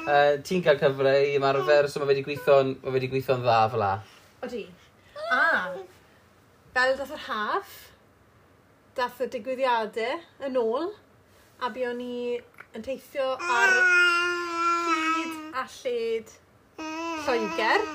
Uh, 0.00 0.38
ti'n 0.46 0.64
cael 0.64 0.80
cyfle 0.80 1.16
i 1.28 1.36
ymarfer, 1.38 1.88
so 1.92 2.00
mae 2.00 2.12
wedi 2.14 2.24
gweithio'n 2.24 2.76
ma 2.80 2.94
wedi 2.96 3.12
dda 3.12 3.62
fel 3.72 3.84
la. 3.84 3.94
Odi. 4.44 4.64
A, 5.34 5.72
fel 6.74 6.96
dath 6.98 7.14
yr 7.14 7.24
haf, 7.28 7.76
dath 8.98 9.22
y 9.24 9.30
digwyddiadau 9.34 10.20
yn 10.48 10.60
ôl, 10.60 10.92
a 11.60 11.70
bu 11.72 11.86
o'n 11.90 12.00
i 12.04 12.38
yn 12.76 12.86
teithio 12.86 13.32
ar 13.40 13.74
hyd 14.90 15.56
a 15.60 15.66
lled 15.78 16.36
Lloegr 16.80 17.88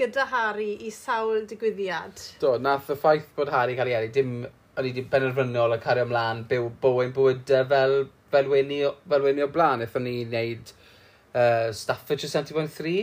gyda 0.00 0.26
Harry 0.32 0.72
i 0.86 0.90
sawl 0.94 1.46
digwyddiad. 1.48 2.20
Do, 2.42 2.56
nath 2.60 2.90
y 2.92 2.96
ffaith 2.98 3.30
bod 3.36 3.52
Harry 3.54 3.76
cael 3.78 3.92
ei 3.92 3.96
eri, 4.00 4.10
dim 4.12 4.42
o'n 4.42 4.86
i 4.86 4.90
wedi 4.90 5.04
benderfynol 5.12 5.76
a 5.76 5.78
cario 5.80 6.06
ymlaen 6.06 6.44
byw 6.50 6.68
bywyd 6.82 7.12
bywyd 7.16 7.54
fel, 7.70 7.96
fel, 8.32 8.52
wenu, 8.52 8.78
fel 9.08 9.26
wenu 9.26 9.44
o 9.46 9.50
blaen. 9.52 9.84
Eithon 9.84 10.06
ni 10.08 10.14
wneud 10.24 10.72
uh, 10.72 11.68
Staffordshire 11.76 12.32
70.3 12.32 12.94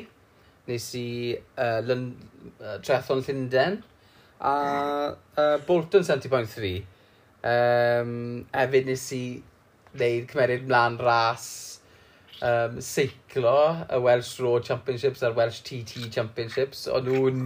nes 0.70 0.90
i 0.98 1.08
uh, 1.36 1.80
Lund, 1.86 2.16
uh, 2.62 2.78
Trethon 2.86 3.24
Llundain 3.26 3.80
a 4.40 5.16
uh, 5.38 5.58
Bolton 5.68 6.06
70.3. 6.06 6.80
Um, 7.40 8.46
efyd 8.56 8.88
nes 8.88 9.06
i 9.16 9.24
wneud 9.96 10.30
cymeriad 10.30 10.66
mlaen 10.68 10.98
ras 11.02 11.48
um, 12.42 12.80
seiclo, 12.84 13.86
y 13.90 14.00
Welsh 14.04 14.40
Road 14.44 14.68
Championships 14.68 15.24
a'r 15.24 15.36
Welsh 15.38 15.62
TT 15.68 16.10
Championships. 16.14 16.86
O'n 16.92 17.08
nhw'n 17.08 17.46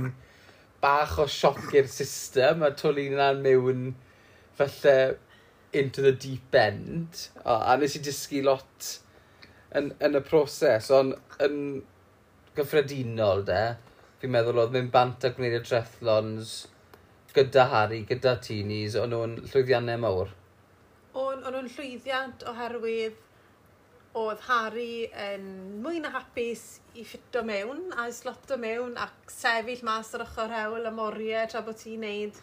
bach 0.84 1.18
o 1.22 1.28
sioc 1.30 1.72
i'r 1.74 1.88
system 1.90 2.66
a 2.66 2.74
twli 2.78 3.08
yna'n 3.14 3.42
mewn 3.46 3.94
falle 4.58 5.16
into 5.74 6.02
the 6.02 6.12
deep 6.12 6.54
end. 6.56 7.28
O, 7.46 7.56
a 7.56 7.78
nes 7.80 7.98
i 7.98 8.04
dysgu 8.04 8.44
lot 8.46 8.92
yn, 9.78 9.92
yn 10.04 10.20
y 10.20 10.22
proses, 10.26 10.92
ond 10.94 11.16
yn 11.42 11.58
gyffredinol 12.58 13.44
de, 13.48 13.64
fi'n 14.22 14.32
meddwl 14.34 14.62
oedd 14.64 14.78
mynd 14.78 14.94
bant 14.94 15.26
a 15.28 15.34
gwneud 15.34 15.58
y 15.58 15.66
trethlons 15.66 16.54
gyda 17.34 17.66
Harry, 17.72 18.04
gyda 18.06 18.36
Tinis, 18.46 18.96
o'n 19.00 19.10
nhw'n 19.10 19.36
llwyddiannau 19.50 20.02
mawr. 20.04 20.34
O'n 21.18 21.42
nhw'n 21.42 21.70
llwyddiant 21.74 22.46
oherwydd 22.52 23.18
oedd 24.22 24.44
Harry 24.46 25.08
yn 25.18 25.48
mwy 25.82 26.04
na 26.04 26.12
hapus 26.14 26.64
i 26.94 27.06
ffito 27.10 27.42
mewn 27.48 27.88
a 27.98 28.06
i 28.10 28.14
sloto 28.14 28.60
mewn 28.62 28.94
ac 29.02 29.34
sefyll 29.34 29.82
mas 29.88 30.14
ar 30.14 30.26
ochr 30.28 30.54
hewl 30.54 30.86
y 30.86 30.92
moriau 30.94 31.50
tra 31.50 31.64
bod 31.66 31.80
ti'n 31.82 32.06
neud 32.06 32.38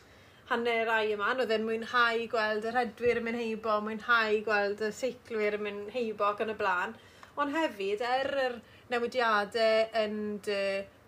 hanner 0.51 0.83
rai 0.89 1.13
yma. 1.15 1.31
Oedd 1.37 1.55
e'n 1.55 1.69
mwynhau 1.69 2.27
gweld 2.33 2.67
yr 2.67 2.81
hedwyr 2.81 3.23
yn 3.23 3.29
mynd 3.29 3.43
heibo, 3.45 3.79
mwynhau 3.87 4.43
gweld 4.49 4.83
y 4.83 4.91
seiclwyr 4.99 5.61
yn 5.61 5.67
mynd 5.69 5.95
heibo 5.95 6.27
ac 6.33 6.43
yn 6.43 6.51
y 6.57 6.59
blaen. 6.59 6.99
Ond 7.39 7.55
hefyd, 7.55 8.03
er 8.03 8.35
yr 8.35 8.43
er, 8.49 8.59
newidiadau 8.91 9.89
yn 10.03 10.21
dy 10.45 10.61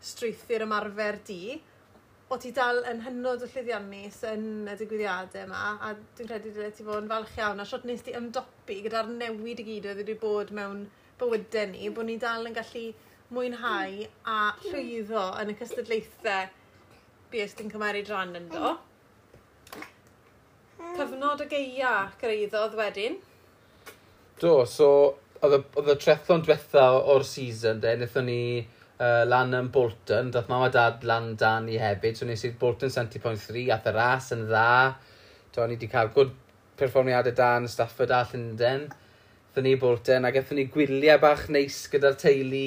strwythur 0.02 0.64
ymarfer 0.66 1.18
di, 1.26 1.58
o 2.32 2.38
ti 2.40 2.52
dal 2.56 2.80
yn 2.88 3.02
hynod 3.04 3.44
o 3.44 3.48
llyddiannus 3.50 4.22
yn 4.30 4.44
y 4.70 4.76
digwyddiadau 4.80 5.44
yma, 5.46 5.62
a 5.84 5.92
dwi'n 6.16 6.30
credu 6.30 6.52
dyle 6.54 6.70
ti 6.72 6.86
fod 6.86 7.02
yn 7.02 7.10
falch 7.10 7.34
iawn, 7.38 7.60
a 7.60 7.66
siwt 7.68 7.84
nes 7.88 8.04
ti 8.06 8.14
ymdopi 8.16 8.78
gyda'r 8.86 9.10
newid 9.12 9.60
i 9.60 9.66
gyd 9.66 9.88
oedd 9.90 10.00
wedi 10.02 10.16
bod 10.22 10.52
mewn 10.56 10.86
bywydau 11.20 11.68
ni, 11.74 11.90
bod 11.92 12.08
ni 12.08 12.16
dal 12.22 12.48
yn 12.48 12.56
gallu 12.56 12.86
mwynhau 13.32 14.06
a 14.28 14.38
llwyddo 14.64 15.26
yn 15.42 15.52
y 15.52 15.58
cystadlaethau 15.60 16.48
beth 17.32 17.54
ti'n 17.58 17.72
cymeryd 17.72 18.10
rhan 18.12 18.36
yn 18.40 18.48
do. 18.52 18.72
Cyfnod 20.96 21.44
y 21.44 21.48
geia 21.52 21.92
greiddodd 22.20 22.76
wedyn. 22.76 23.20
Do, 24.40 24.64
so 24.66 24.88
oedd 25.42 25.90
y 25.90 25.96
trethon 25.98 26.44
diwetha 26.46 26.84
o'r 27.12 27.24
season, 27.26 27.80
de, 27.82 27.96
wnaethon 27.96 28.28
ni 28.28 28.42
uh, 28.62 29.24
lan 29.26 29.56
yn 29.58 29.70
Bolton, 29.74 30.30
dath 30.34 30.50
mam 30.50 30.68
a 30.68 30.70
dad 30.72 31.02
lan 31.08 31.32
dan 31.40 31.66
i 31.70 31.80
hefyd, 31.82 32.18
so 32.18 32.28
nes 32.28 32.44
i 32.46 32.52
Bolton 32.60 32.92
70.3, 32.94 33.64
ath 33.74 33.90
y 33.90 33.94
ras 33.96 34.30
yn 34.36 34.46
dda, 34.46 34.94
to 35.52 35.66
ni 35.66 35.76
wedi 35.76 35.90
cael 35.90 36.12
good 36.14 36.32
perfformiadau 36.78 37.34
dan, 37.36 37.68
Stafford 37.68 38.14
a 38.14 38.22
Llundain, 38.30 38.86
ddyn 39.52 39.68
ni 39.68 39.76
Bolton, 39.82 40.30
ac 40.30 40.38
ethon 40.40 40.62
ni 40.62 40.68
gwyliau 40.72 41.18
bach 41.22 41.48
neis 41.52 41.82
gyda'r 41.92 42.18
teulu 42.22 42.66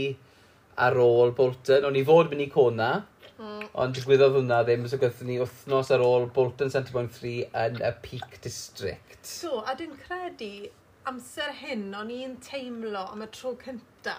ar 0.86 1.00
ôl 1.00 1.36
Bolton, 1.36 1.88
o'n 1.88 1.96
i 1.96 2.04
fod 2.06 2.32
mynd 2.32 2.44
i 2.44 2.52
Cona, 2.52 2.94
mm. 3.40 3.68
ond 3.82 3.96
digwyddodd 3.96 4.42
hwnna 4.42 4.64
ddim, 4.68 4.84
so 4.92 5.00
gyda 5.00 5.28
ni 5.28 5.40
wythnos 5.40 5.96
ar 5.96 6.04
ôl 6.04 6.28
Bolton 6.36 6.76
70.3 6.76 7.38
yn 7.64 7.80
y 7.80 8.00
Peak 8.04 8.42
District. 8.44 9.22
So, 9.26 9.64
a 9.64 9.80
dwi'n 9.80 9.96
credu 10.04 10.68
amser 11.10 11.52
hyn 11.60 11.92
o'n 11.94 12.10
i'n 12.14 12.40
teimlo 12.42 13.04
am 13.14 13.22
y 13.26 13.28
tro 13.34 13.54
cynta 13.62 14.16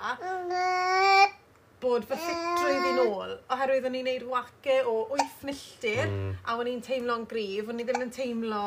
bod 1.83 2.07
fy 2.09 2.17
ffitrwydd 2.17 2.87
i'n 2.91 3.01
ôl, 3.03 3.33
oherwydd 3.53 3.89
o'n 3.89 3.97
i'n 3.99 4.07
neud 4.09 4.27
wace 4.31 4.77
o 4.89 4.95
8 5.17 5.43
milltir, 5.49 6.07
mm. 6.07 6.31
a 6.49 6.55
o'n 6.57 6.71
i'n 6.71 6.85
teimlo'n 6.87 7.27
grif, 7.29 7.69
o'n 7.69 7.83
i 7.83 7.87
ddim 7.87 8.07
yn 8.07 8.13
teimlo 8.15 8.63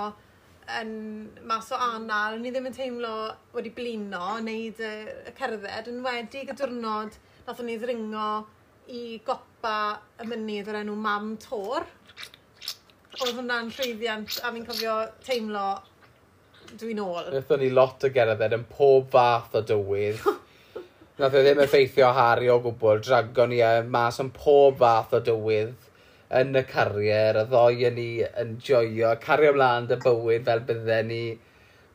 yn 0.77 0.91
mas 1.49 1.71
o 1.73 1.79
anal, 1.81 2.37
o'n 2.37 2.45
i 2.45 2.51
ddim 2.53 2.69
yn 2.69 2.75
teimlo 2.75 3.13
wedi 3.55 3.73
blino, 3.73 4.21
wneud 4.37 4.83
y, 4.85 4.93
y 5.31 5.33
cerdded, 5.39 5.89
yn 5.89 6.03
wedi 6.05 6.43
y 6.45 6.53
diwrnod 6.53 7.17
nath 7.47 7.63
o'n 7.63 7.73
i 7.73 7.79
ddringo 7.81 8.29
i 8.93 9.03
gopa 9.25 9.77
y 10.21 10.27
mynydd 10.29 10.69
o'r 10.69 10.81
enw 10.83 10.97
Mam 10.99 11.33
Tor. 11.41 11.87
Oedd 13.19 13.35
hwnna'n 13.39 13.73
llwyddiant 13.73 14.37
a 14.45 14.53
fi'n 14.53 14.67
cofio 14.67 14.99
teimlo 15.25 15.65
Dwi'n 16.77 16.99
ôl. 17.01 17.31
Nethon 17.33 17.63
ni 17.63 17.69
lot 17.73 18.03
o 18.05 18.09
gerdded 18.13 18.53
yn 18.53 18.63
pob 18.69 19.07
fath 19.13 19.55
o 19.57 19.61
dywydd. 19.65 20.19
Nath 21.19 21.35
e 21.35 21.41
ddim 21.43 21.61
effeithio 21.63 22.11
Harry 22.13 22.49
o 22.53 22.59
gwbl, 22.61 22.99
dragon 23.01 23.49
ni 23.49 23.63
e 23.65 23.71
mas 23.89 24.19
yn 24.21 24.29
pob 24.35 24.77
fath 24.83 25.15
o 25.17 25.21
dywydd 25.25 25.73
yn 26.39 26.53
y 26.53 26.63
carier, 26.69 27.39
a 27.41 27.47
ddoi 27.49 27.87
yn 27.89 27.97
ni 27.97 28.09
yn 28.21 28.53
joio, 28.61 29.15
cario 29.23 29.55
ymlaen 29.55 29.89
dy 29.89 29.97
bywyd 30.03 30.45
fel 30.45 30.61
bydden 30.67 31.09
ni 31.09 31.23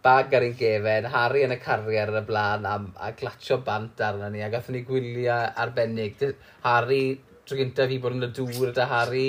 bag 0.05 0.35
ar 0.35 0.49
ein 0.49 0.59
gefen, 0.59 1.07
Harry 1.15 1.45
yn 1.47 1.55
y 1.55 1.61
carier 1.63 2.11
yn 2.11 2.19
y 2.19 2.25
blaen, 2.27 2.67
a, 2.67 2.75
a 2.99 3.13
glatio 3.15 3.61
bant 3.65 4.03
arna 4.03 4.33
ni, 4.35 4.43
a 4.43 4.51
gatho 4.53 4.75
ni 4.75 4.83
gwylio 4.89 5.39
arbennig. 5.55 6.19
Harry, 6.67 7.05
drwy 7.47 7.63
gyntaf 7.63 7.95
fi 7.95 8.03
bod 8.03 8.19
yn 8.19 8.27
y 8.27 8.33
dŵr 8.41 8.75
da 8.75 8.91
Harry, 8.91 9.29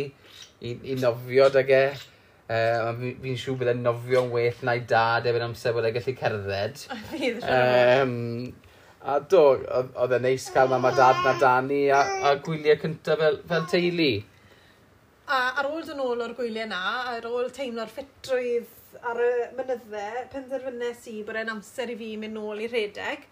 i, 0.65 0.73
i 0.73 0.97
nofio 0.99 1.51
dy 1.53 1.65
ge. 1.69 1.85
Uh, 2.45 2.91
fi'n 2.99 3.15
fi 3.23 3.31
siŵr 3.41 3.57
bydd 3.61 3.71
e'n 3.71 3.81
nofio'n 3.81 4.29
well 4.33 4.59
na'i 4.67 4.83
dad 4.89 5.25
efo'n 5.25 5.47
amser 5.47 5.73
bod 5.73 5.87
e'n 5.87 5.95
gallu 5.95 6.13
cerdded. 6.19 6.83
um, 7.57 8.13
a 9.01 9.17
do, 9.33 9.43
oedd 10.03 10.15
e'n 10.19 10.25
neis 10.27 10.45
cael 10.53 10.69
mam 10.69 10.85
a 10.85 10.93
dad 10.97 11.23
na 11.25 11.35
Dani 11.41 11.81
a, 11.89 12.03
a 12.29 12.35
gwyliau 12.45 12.77
cyntaf 12.83 13.21
fel, 13.21 13.39
fel 13.49 13.69
teulu. 13.71 14.11
A 15.25 15.39
ar 15.61 15.71
ôl 15.71 15.87
dyn 15.87 16.03
ôl 16.05 16.21
o'r 16.21 16.35
gwyliau 16.37 16.69
na, 16.69 16.83
ar 17.15 17.25
ôl 17.31 17.49
teimlo'r 17.53 17.89
ffitrwydd 17.93 19.01
ar 19.05 19.21
y 19.25 19.31
mynydde, 19.57 20.05
penderfynnes 20.33 21.09
i 21.11 21.23
bod 21.25 21.41
e'n 21.41 21.53
amser 21.57 21.91
i 21.93 21.97
fi 21.97 22.13
mynd 22.21 22.37
nôl 22.37 22.61
i 22.61 22.69
rhedeg, 22.69 23.25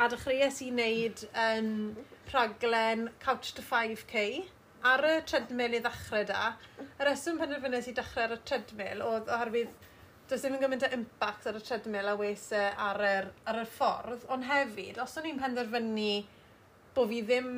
A 0.00 0.08
dechreuais 0.08 0.56
i 0.64 0.70
wneud 0.72 1.20
um, 1.36 1.96
rhaglen 2.32 3.10
Couch 3.20 3.52
to 3.54 3.62
5K 3.62 4.44
ar 4.90 5.06
y 5.06 5.14
treadmill 5.28 5.78
i 5.78 5.80
ddechrau 5.84 6.26
da, 6.28 6.52
y 6.82 7.06
reswm 7.06 7.40
penderfynnes 7.40 7.88
i 7.90 7.96
dechrau 7.96 8.26
ar 8.26 8.36
y 8.36 8.38
treadmill 8.48 9.02
oedd 9.06 9.30
oherwydd 9.36 9.74
does 10.30 10.42
ddim 10.42 10.56
yn 10.56 10.62
gymaint 10.62 10.86
o 10.86 10.92
impact 10.96 11.48
ar 11.50 11.58
y 11.58 11.62
treadmill 11.62 12.08
a 12.08 12.14
weis 12.18 12.46
ar 12.56 13.02
yr, 13.06 13.28
ar 13.50 13.58
y 13.62 13.66
ffordd, 13.74 14.24
ond 14.32 14.46
hefyd, 14.48 15.00
os 15.02 15.18
o'n 15.20 15.28
i'n 15.28 15.40
penderfynu 15.42 16.12
bod 16.96 17.10
fi 17.10 17.20
ddim 17.26 17.52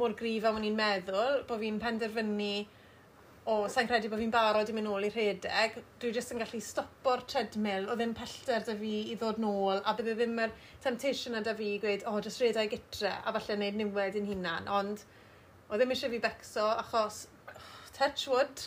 mor 0.00 0.14
grif 0.16 0.46
a 0.46 0.52
o'n 0.54 0.64
i'n 0.68 0.78
meddwl, 0.78 1.42
bod 1.48 1.60
fi'n 1.62 1.80
penderfynu 1.82 2.52
o, 3.46 3.56
sa'n 3.70 3.86
credu 3.86 4.10
bod 4.10 4.20
fi'n 4.22 4.32
barod 4.34 4.70
i 4.70 4.74
mynd 4.74 4.88
nôl 4.88 5.06
i 5.06 5.10
rhedeg, 5.12 5.76
dwi 6.02 6.12
jyst 6.16 6.32
yn 6.34 6.40
gallu 6.42 6.60
stopo'r 6.64 7.22
treadmill 7.30 7.90
o 7.92 7.98
ddim 7.98 8.14
pellter 8.18 8.64
da 8.66 8.74
fi 8.80 8.94
i 9.12 9.18
ddod 9.20 9.38
nôl, 9.42 9.82
a 9.84 9.94
bydde 9.98 10.16
ddim 10.18 10.40
yr 10.46 10.54
temptation 10.82 11.36
yna 11.36 11.44
da 11.46 11.54
fi 11.58 11.74
i 11.76 11.82
gweud, 11.82 12.02
o, 12.06 12.16
oh, 12.16 12.24
jyst 12.24 12.42
rhedeg 12.42 12.74
gytre, 12.74 13.12
a 13.22 13.34
falle 13.36 13.58
wneud 13.60 13.78
niwed 13.80 14.18
yn 14.22 14.28
hunan, 14.32 14.72
ond 14.80 15.04
O 15.70 15.78
ddim 15.78 15.92
eisiau 15.94 16.12
fi 16.14 16.22
becso 16.22 16.64
achos 16.82 17.26
touch 17.98 18.28
wood. 18.30 18.66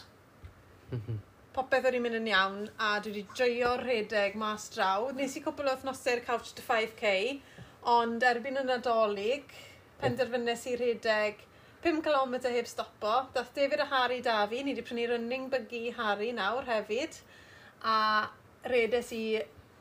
Mhm. 0.92 1.20
Popeth 1.56 1.86
o'r 1.90 1.96
i'n 1.98 2.04
mynd 2.06 2.18
yn 2.20 2.28
iawn 2.32 2.60
a 2.88 2.90
dwi 3.04 3.14
wedi 3.14 3.38
joio 3.40 3.76
rhedeg 3.82 4.36
mas 4.42 4.68
draw. 4.74 5.10
Nes 5.16 5.36
i 5.38 5.44
cwpl 5.46 5.72
o 5.72 5.76
thnosau'r 5.84 6.24
Couch 6.28 6.52
to 6.58 6.66
5K 6.66 7.14
ond 7.94 8.26
erbyn 8.32 8.60
y 8.62 8.66
Nadolig 8.68 9.56
penderfynnes 10.02 10.66
i 10.72 10.76
rhedeg 10.80 11.46
5 11.84 12.04
km 12.04 12.36
heb 12.44 12.68
stopo. 12.68 13.14
Dath 13.34 13.54
David 13.56 13.80
a 13.80 13.88
Harry 13.94 14.20
da 14.22 14.46
fi, 14.48 14.64
ni 14.64 14.74
wedi 14.74 14.84
prynu 14.84 15.08
running 15.14 15.48
buggy 15.50 15.94
Harry 15.96 16.34
nawr 16.36 16.68
hefyd 16.68 17.22
a 17.84 18.28
redes 18.74 19.14
i 19.16 19.24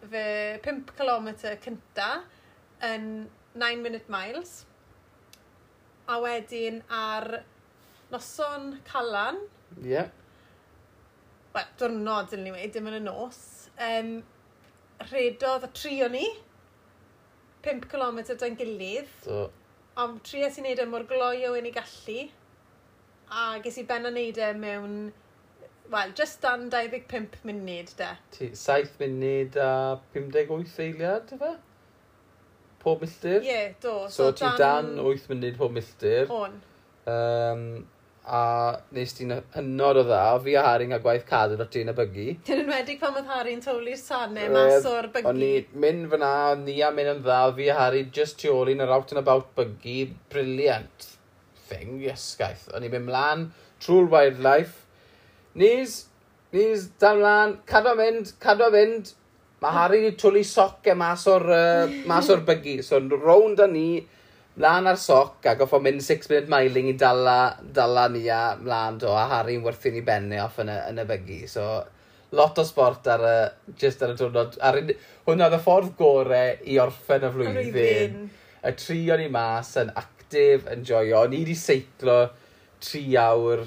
fy 0.07 0.25
5 0.63 0.95
km 0.99 1.29
cynta 1.67 2.11
yn 2.93 3.29
9 3.59 3.83
minute 3.83 4.09
miles 4.09 4.61
a 6.09 6.19
wedyn 6.25 6.81
ar 6.89 7.43
noson 8.13 8.79
calan. 8.89 9.41
Ie. 9.83 9.93
Yeah. 9.93 10.11
Wel, 11.55 11.71
dwrnod, 11.81 12.31
dyn 12.33 12.45
ni 12.47 12.53
wedi, 12.55 12.73
dim 12.77 12.89
yn 12.91 12.99
y 13.01 13.05
nos. 13.05 13.41
Um, 13.89 14.13
redodd 15.13 15.69
y 15.69 15.73
tri 15.77 15.95
o 16.07 16.11
ni. 16.13 16.27
5 17.67 17.89
km 17.91 18.21
dan 18.41 18.57
gilydd. 18.57 19.13
So. 19.25 19.49
Ond 19.99 20.21
tries 20.25 20.59
i 20.59 20.65
wneud 20.65 20.81
e 20.81 20.89
mor 20.89 21.05
gloio 21.11 21.55
yn 21.59 21.69
i 21.69 21.75
gallu. 21.75 22.29
A 23.29 23.47
ges 23.65 23.81
i 23.83 23.85
ben 23.89 24.09
o 24.09 24.13
wneud 24.13 24.39
e 24.41 24.53
mewn, 24.57 24.99
wel, 25.93 26.13
just 26.17 26.41
dan 26.45 26.69
25 26.73 27.43
munud, 27.49 27.93
de. 27.99 28.13
Ti, 28.37 28.53
7 28.57 28.95
munud 29.03 29.59
a 29.61 29.73
58 30.15 30.79
eiliad, 30.87 31.35
efe? 31.37 31.57
pob 32.83 33.05
milltir? 33.05 33.43
Ie, 33.43 33.53
yeah, 33.53 33.77
do. 33.83 34.01
So, 34.09 34.31
so 34.31 34.33
ti 34.33 34.49
dan... 34.59 34.97
dan 34.97 35.05
8 35.05 35.31
munud 35.33 35.61
pob 35.61 35.77
milltir. 35.77 36.27
On. 36.33 36.59
Um, 37.09 37.63
a 38.29 38.41
nes 38.93 39.15
ti'n 39.17 39.33
hynod 39.55 40.03
o 40.03 40.05
dda, 40.05 40.23
fi 40.45 40.57
a 40.61 40.65
Harry'n 40.67 40.91
cael 40.93 41.05
gwaith 41.05 41.25
cadw'n 41.29 41.63
o'r 41.65 41.79
yn 41.81 41.93
y 41.93 41.95
bygu. 41.97 42.27
Ti'n 42.45 42.65
enwedig 42.65 42.99
pan 43.01 43.17
oedd 43.17 43.31
Harry'n 43.33 43.63
toli'r 43.65 44.01
sanau 44.01 44.51
mas 44.53 44.89
o'r 44.89 45.09
bygu. 45.15 45.31
O'n 45.31 45.45
i 45.47 45.53
mynd 45.85 46.11
fyna, 46.13 46.33
o'n 46.51 46.67
ni 46.67 46.77
a 46.85 46.91
mynd 46.95 47.15
yn 47.15 47.23
dda, 47.25 47.39
fi 47.57 47.71
a 47.73 47.79
Harry 47.79 48.05
just 48.19 48.37
tu 48.43 48.53
ôl 48.53 48.73
i'n 48.75 48.85
yr 48.85 48.93
out 48.99 49.15
and 49.15 49.23
about 49.23 49.55
bygu, 49.57 50.11
Brilliant 50.33 51.09
thing, 51.71 51.97
iesgaeth. 52.05 52.69
O'n 52.77 52.85
i'n 52.85 52.93
mynd 52.99 53.09
mlaen 53.09 53.49
trwy'r 53.85 54.13
wildlife, 54.13 54.85
Nis, 55.59 56.07
nis, 56.53 56.85
dan 57.01 57.19
mlaen, 57.19 57.57
cadw 57.67 57.95
mynd, 57.99 58.35
cadw 58.43 58.69
mynd, 58.71 59.15
Mae 59.59 59.75
Harry 59.75 60.05
wedi 60.05 60.17
twlu 60.21 60.45
soc 60.47 60.87
e 60.87 60.95
mas 60.95 61.25
o'r, 61.31 61.45
uh, 61.51 61.97
mas 62.07 62.29
o'r 62.31 62.45
bygu. 62.47 62.77
So, 62.87 63.01
rownd 63.11 63.59
â 63.65 63.67
ni, 63.71 63.89
mlaen 64.59 64.87
ar 64.91 64.99
soc, 65.03 65.41
a 65.51 65.57
goffo 65.59 65.81
mynd 65.83 66.03
6-minute 66.05 66.51
miling 66.53 66.93
i 66.93 66.97
dala, 66.99 67.39
dala 67.75 68.07
ni 68.13 68.23
a 68.31 68.55
mlaen 68.61 69.01
do, 69.03 69.11
a 69.11 69.25
Harry'n 69.33 69.65
werthu 69.67 69.91
ni 69.95 70.03
benni 70.07 70.39
off 70.43 70.61
yn 70.63 70.71
y, 70.71 70.77
yn 70.93 71.03
y 71.03 71.07
bygu. 71.09 71.41
So, 71.51 71.65
lot 72.39 72.61
o 72.63 72.65
sport 72.69 73.11
ar 73.11 73.25
y, 73.27 73.39
just 73.81 74.05
ar 74.07 74.15
y 74.15 74.19
diwrnod. 74.21 74.61
Ar 74.63 74.79
un, 74.83 74.93
hwnna 75.27 75.49
oedd 75.49 75.59
y 75.59 75.63
ffordd 75.65 75.97
gorau 75.99 76.55
i 76.63 76.79
orffen 76.83 77.27
y 77.27 77.33
flwyddyn. 77.35 78.21
Y 78.69 78.75
tri 78.79 79.01
o'n 79.15 79.25
i 79.25 79.29
mas 79.33 79.73
yn 79.83 79.91
actif, 79.99 80.71
yn 80.71 80.87
joio. 80.87 81.25
Ni 81.27 81.43
wedi 81.43 81.59
seiclo 81.59 82.21
tri 82.85 83.03
awr 83.19 83.67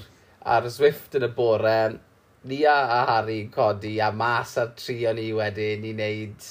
ar 0.56 0.72
Zwift 0.72 1.20
yn 1.20 1.28
y 1.28 1.30
bore 1.36 1.76
ni 2.44 2.64
a, 2.64 2.74
a 2.74 3.06
Harry 3.06 3.48
codi 3.54 3.98
a 4.00 4.10
mas 4.12 4.56
ar 4.58 4.72
tri 4.78 4.96
o'n 5.06 5.20
i 5.22 5.28
wedyn 5.36 5.84
i 5.86 5.92
wneud 5.94 6.46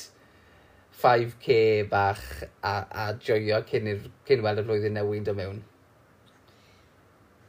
5k 1.01 1.57
bach 1.89 2.21
a, 2.63 2.75
a 3.03 3.07
joio 3.27 3.59
cyn, 3.67 3.89
ir, 3.91 4.05
cyn 4.27 4.43
weld 4.45 4.61
y 4.61 4.65
flwyddyn 4.67 4.95
newydd 4.99 5.25
do 5.27 5.35
mewn. 5.35 5.59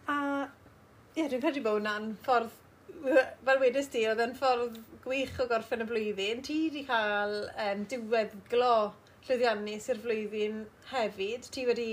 A 0.08 0.16
ie, 1.14 1.28
dwi'n 1.28 1.42
credu 1.44 1.62
bod 1.62 1.78
hwnna'n 1.78 2.08
ffordd, 2.24 2.50
fel 3.46 3.62
wedys 3.62 3.92
di, 3.92 4.06
oedd 4.08 4.24
yn 4.24 4.34
ffordd 4.38 4.80
gwych 5.04 5.38
o 5.42 5.46
gorffen 5.50 5.84
y 5.84 5.88
blwyddyn. 5.90 6.42
Ti 6.46 6.58
wedi 6.64 6.86
cael 6.88 7.36
um, 7.66 7.86
diweddglo 7.92 8.74
llwyddiannus 9.26 9.90
i'r 9.92 10.02
flwyddyn 10.02 10.64
hefyd. 10.90 11.46
Ti 11.52 11.68
wedi 11.68 11.90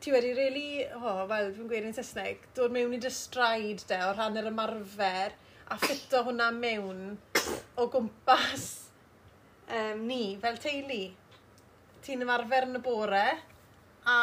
ti 0.00 0.12
wedi 0.12 0.32
really, 0.32 0.86
oh, 0.96 1.26
wel, 1.28 1.50
fi'n 1.52 1.68
gweud 1.68 1.86
yn 1.90 1.96
Saesneg, 1.96 2.46
dod 2.56 2.72
mewn 2.72 2.94
i 2.96 3.00
dy 3.02 3.10
straid 3.12 3.82
de 3.90 3.98
o 4.06 4.14
rhan 4.14 4.38
yr 4.40 4.48
ymarfer 4.48 5.34
a 5.70 5.76
ffito 5.78 6.22
hwnna 6.24 6.48
mewn 6.56 7.02
o 7.76 7.86
gwmpas 7.92 8.64
um, 9.68 10.06
ni, 10.08 10.38
fel 10.40 10.56
teulu. 10.62 11.02
Ti'n 12.00 12.24
ymarfer 12.24 12.70
yn 12.70 12.80
y 12.80 12.82
bore 12.86 13.26
a, 14.08 14.16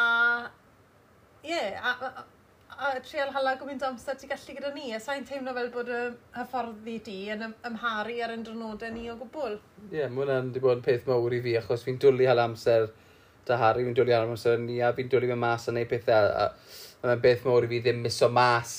ie, 1.46 1.54
yeah, 1.54 1.78
a, 1.78 1.94
a, 1.94 2.26
a, 2.74 2.90
a 2.90 2.92
trial 3.06 3.30
hala 3.36 3.54
gymaint 3.60 3.86
amser 3.86 4.18
ti 4.18 4.26
gallu 4.26 4.58
gyda 4.58 4.74
ni, 4.74 4.90
a 4.96 4.98
sa'n 5.02 5.26
teimlo 5.28 5.54
fel 5.54 5.70
bod 5.78 5.94
y 5.94 6.04
hyfforddi 6.40 6.98
di 7.06 7.18
yn 7.36 7.52
ym, 7.52 7.58
ymharu 7.70 8.18
ar 8.26 8.34
ein 8.34 8.42
drynodau 8.46 8.90
ni 8.96 9.06
o 9.12 9.18
gwbl. 9.22 9.60
Ie, 9.86 10.00
yeah, 10.00 10.10
mae 10.10 10.26
hwnna'n 10.26 10.50
wedi 10.50 10.66
bod 10.66 10.80
yn 10.80 10.88
peth 10.90 11.06
mawr 11.06 11.38
i 11.38 11.44
fi, 11.46 11.54
achos 11.62 11.86
fi'n 11.86 12.02
dwlu 12.02 12.26
hala 12.26 12.50
amser 12.50 12.90
da 13.48 13.58
Harry, 13.60 13.84
fi'n 13.86 13.96
dwlu 13.96 14.14
ar 14.14 14.28
amser 14.28 14.60
ni, 14.62 14.80
a 14.84 14.92
fi'n 14.96 15.08
dwlu 15.10 15.30
mewn 15.30 15.42
mas 15.42 15.68
a 15.68 15.74
neud 15.74 15.88
pethau. 15.90 16.28
A, 16.28 16.50
a 16.98 17.06
mae'n 17.06 17.22
beth 17.22 17.46
mawr 17.46 17.66
i 17.66 17.70
fi 17.70 17.80
ddim 17.84 18.02
miso 18.04 18.28
mas 18.32 18.74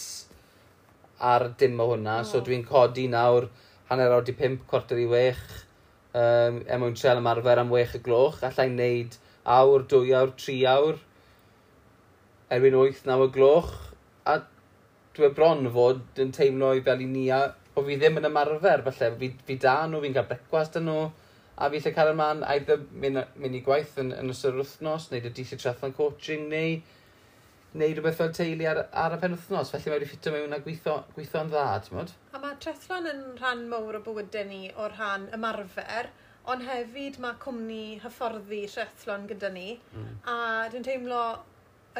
ar 1.19 1.49
dim 1.59 1.79
o 1.79 1.89
hwnna. 1.91 2.19
Oh. 2.21 2.27
So 2.27 2.43
dwi'n 2.45 2.65
codi 2.67 3.07
nawr 3.11 3.49
hanner 3.89 4.13
awr 4.13 4.25
di 4.25 4.35
pimp, 4.37 4.65
cwarter 4.69 4.99
i 5.01 5.07
wech, 5.09 5.43
um, 6.13 6.61
e 6.61 6.79
mwyn 6.81 6.97
trel 6.97 7.21
ymarfer 7.21 7.61
am 7.61 7.71
wech 7.73 7.95
y 7.97 8.03
gloch. 8.05 8.41
Allai'n 8.45 8.77
neud 8.77 9.17
awr, 9.49 9.85
dwy 9.89 10.13
awr, 10.17 10.33
tri 10.37 10.59
awr, 10.69 10.99
erbyn 12.53 12.77
wyth, 12.77 13.01
naw 13.09 13.25
y 13.25 13.31
gloch. 13.33 13.71
A 14.29 14.39
dwi'n 15.17 15.33
bron 15.37 15.65
fod 15.73 16.21
yn 16.21 16.35
teimlo 16.35 16.75
i 16.77 16.83
fel 16.85 17.01
i 17.01 17.09
ni 17.09 17.25
a, 17.33 17.47
o 17.73 17.85
fi 17.87 17.97
ddim 17.97 18.21
yn 18.21 18.29
ymarfer, 18.29 18.85
falle 18.85 19.11
fi, 19.17 19.31
fi 19.47 19.57
da 19.63 19.79
nhw, 19.87 20.03
fi'n 20.05 20.15
cael 20.19 20.29
brecwast 20.29 20.77
yn 20.79 20.89
nhw 20.89 21.09
a 21.59 21.67
fi 21.71 21.81
lle 21.83 21.91
cael 21.95 22.13
ymlaen 22.13 22.45
eitha 22.47 22.77
mynd, 23.03 23.19
mynd 23.35 23.57
i 23.57 23.61
gwaith 23.65 23.97
yn, 23.99 24.13
yn 24.15 24.31
ystod 24.31 24.55
yr 24.55 24.61
wythnos, 24.63 25.09
neud 25.11 25.27
y 25.27 25.31
DC 25.35 25.59
Triathlon 25.59 25.95
Coaching, 25.97 26.47
neu 26.51 26.77
neud 27.77 27.99
rhywbeth 27.99 28.17
fel 28.17 28.31
teulu 28.33 28.65
ar, 28.69 28.79
ar 29.03 29.15
y 29.17 29.19
pen 29.21 29.35
wythnos, 29.35 29.73
felly 29.73 29.91
mae 29.91 29.97
wedi 29.97 30.07
ffitio 30.09 30.33
mewn 30.33 30.55
a 30.55 30.61
gweithio, 30.63 30.95
gweithio'n 31.17 31.51
dda, 31.51 31.65
ti'n 31.85 31.97
modd? 31.99 32.13
A 32.33 32.41
mae 32.41 32.55
Trethlon 32.63 33.09
yn 33.11 33.21
rhan 33.41 33.65
mawr 33.69 33.99
o 33.99 34.01
bywydau 34.05 34.47
ni 34.49 34.61
o 34.73 34.87
rhan 34.93 35.27
ymarfer, 35.35 36.09
ond 36.49 36.65
hefyd 36.65 37.19
mae 37.21 37.37
cwmni 37.43 37.83
hyfforddi 38.05 38.63
Trethlon 38.71 39.27
gyda 39.29 39.51
ni, 39.53 39.73
mm. 39.93 40.15
a 40.31 40.37
dwi'n 40.71 40.87
teimlo 40.87 41.23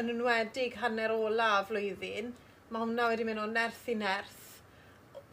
yn 0.00 0.10
enwedig 0.14 0.78
hanner 0.80 1.14
ola 1.14 1.52
flwyddyn, 1.68 2.32
mae 2.70 2.86
hwnna 2.86 3.12
wedi 3.12 3.28
mynd 3.28 3.44
o 3.44 3.46
nerth 3.52 3.86
i 3.92 3.98
nerth. 4.00 4.40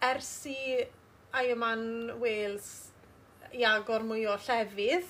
Ers 0.05 0.35
i 0.51 0.59
Ironman 1.37 2.19
Wales 2.21 2.69
i 3.57 3.65
agor 3.67 4.05
mwy 4.05 4.25
o 4.29 4.35
llefydd 4.45 5.07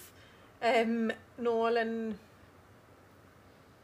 um, 0.71 1.09
nôl 1.43 1.79
yn 1.81 1.93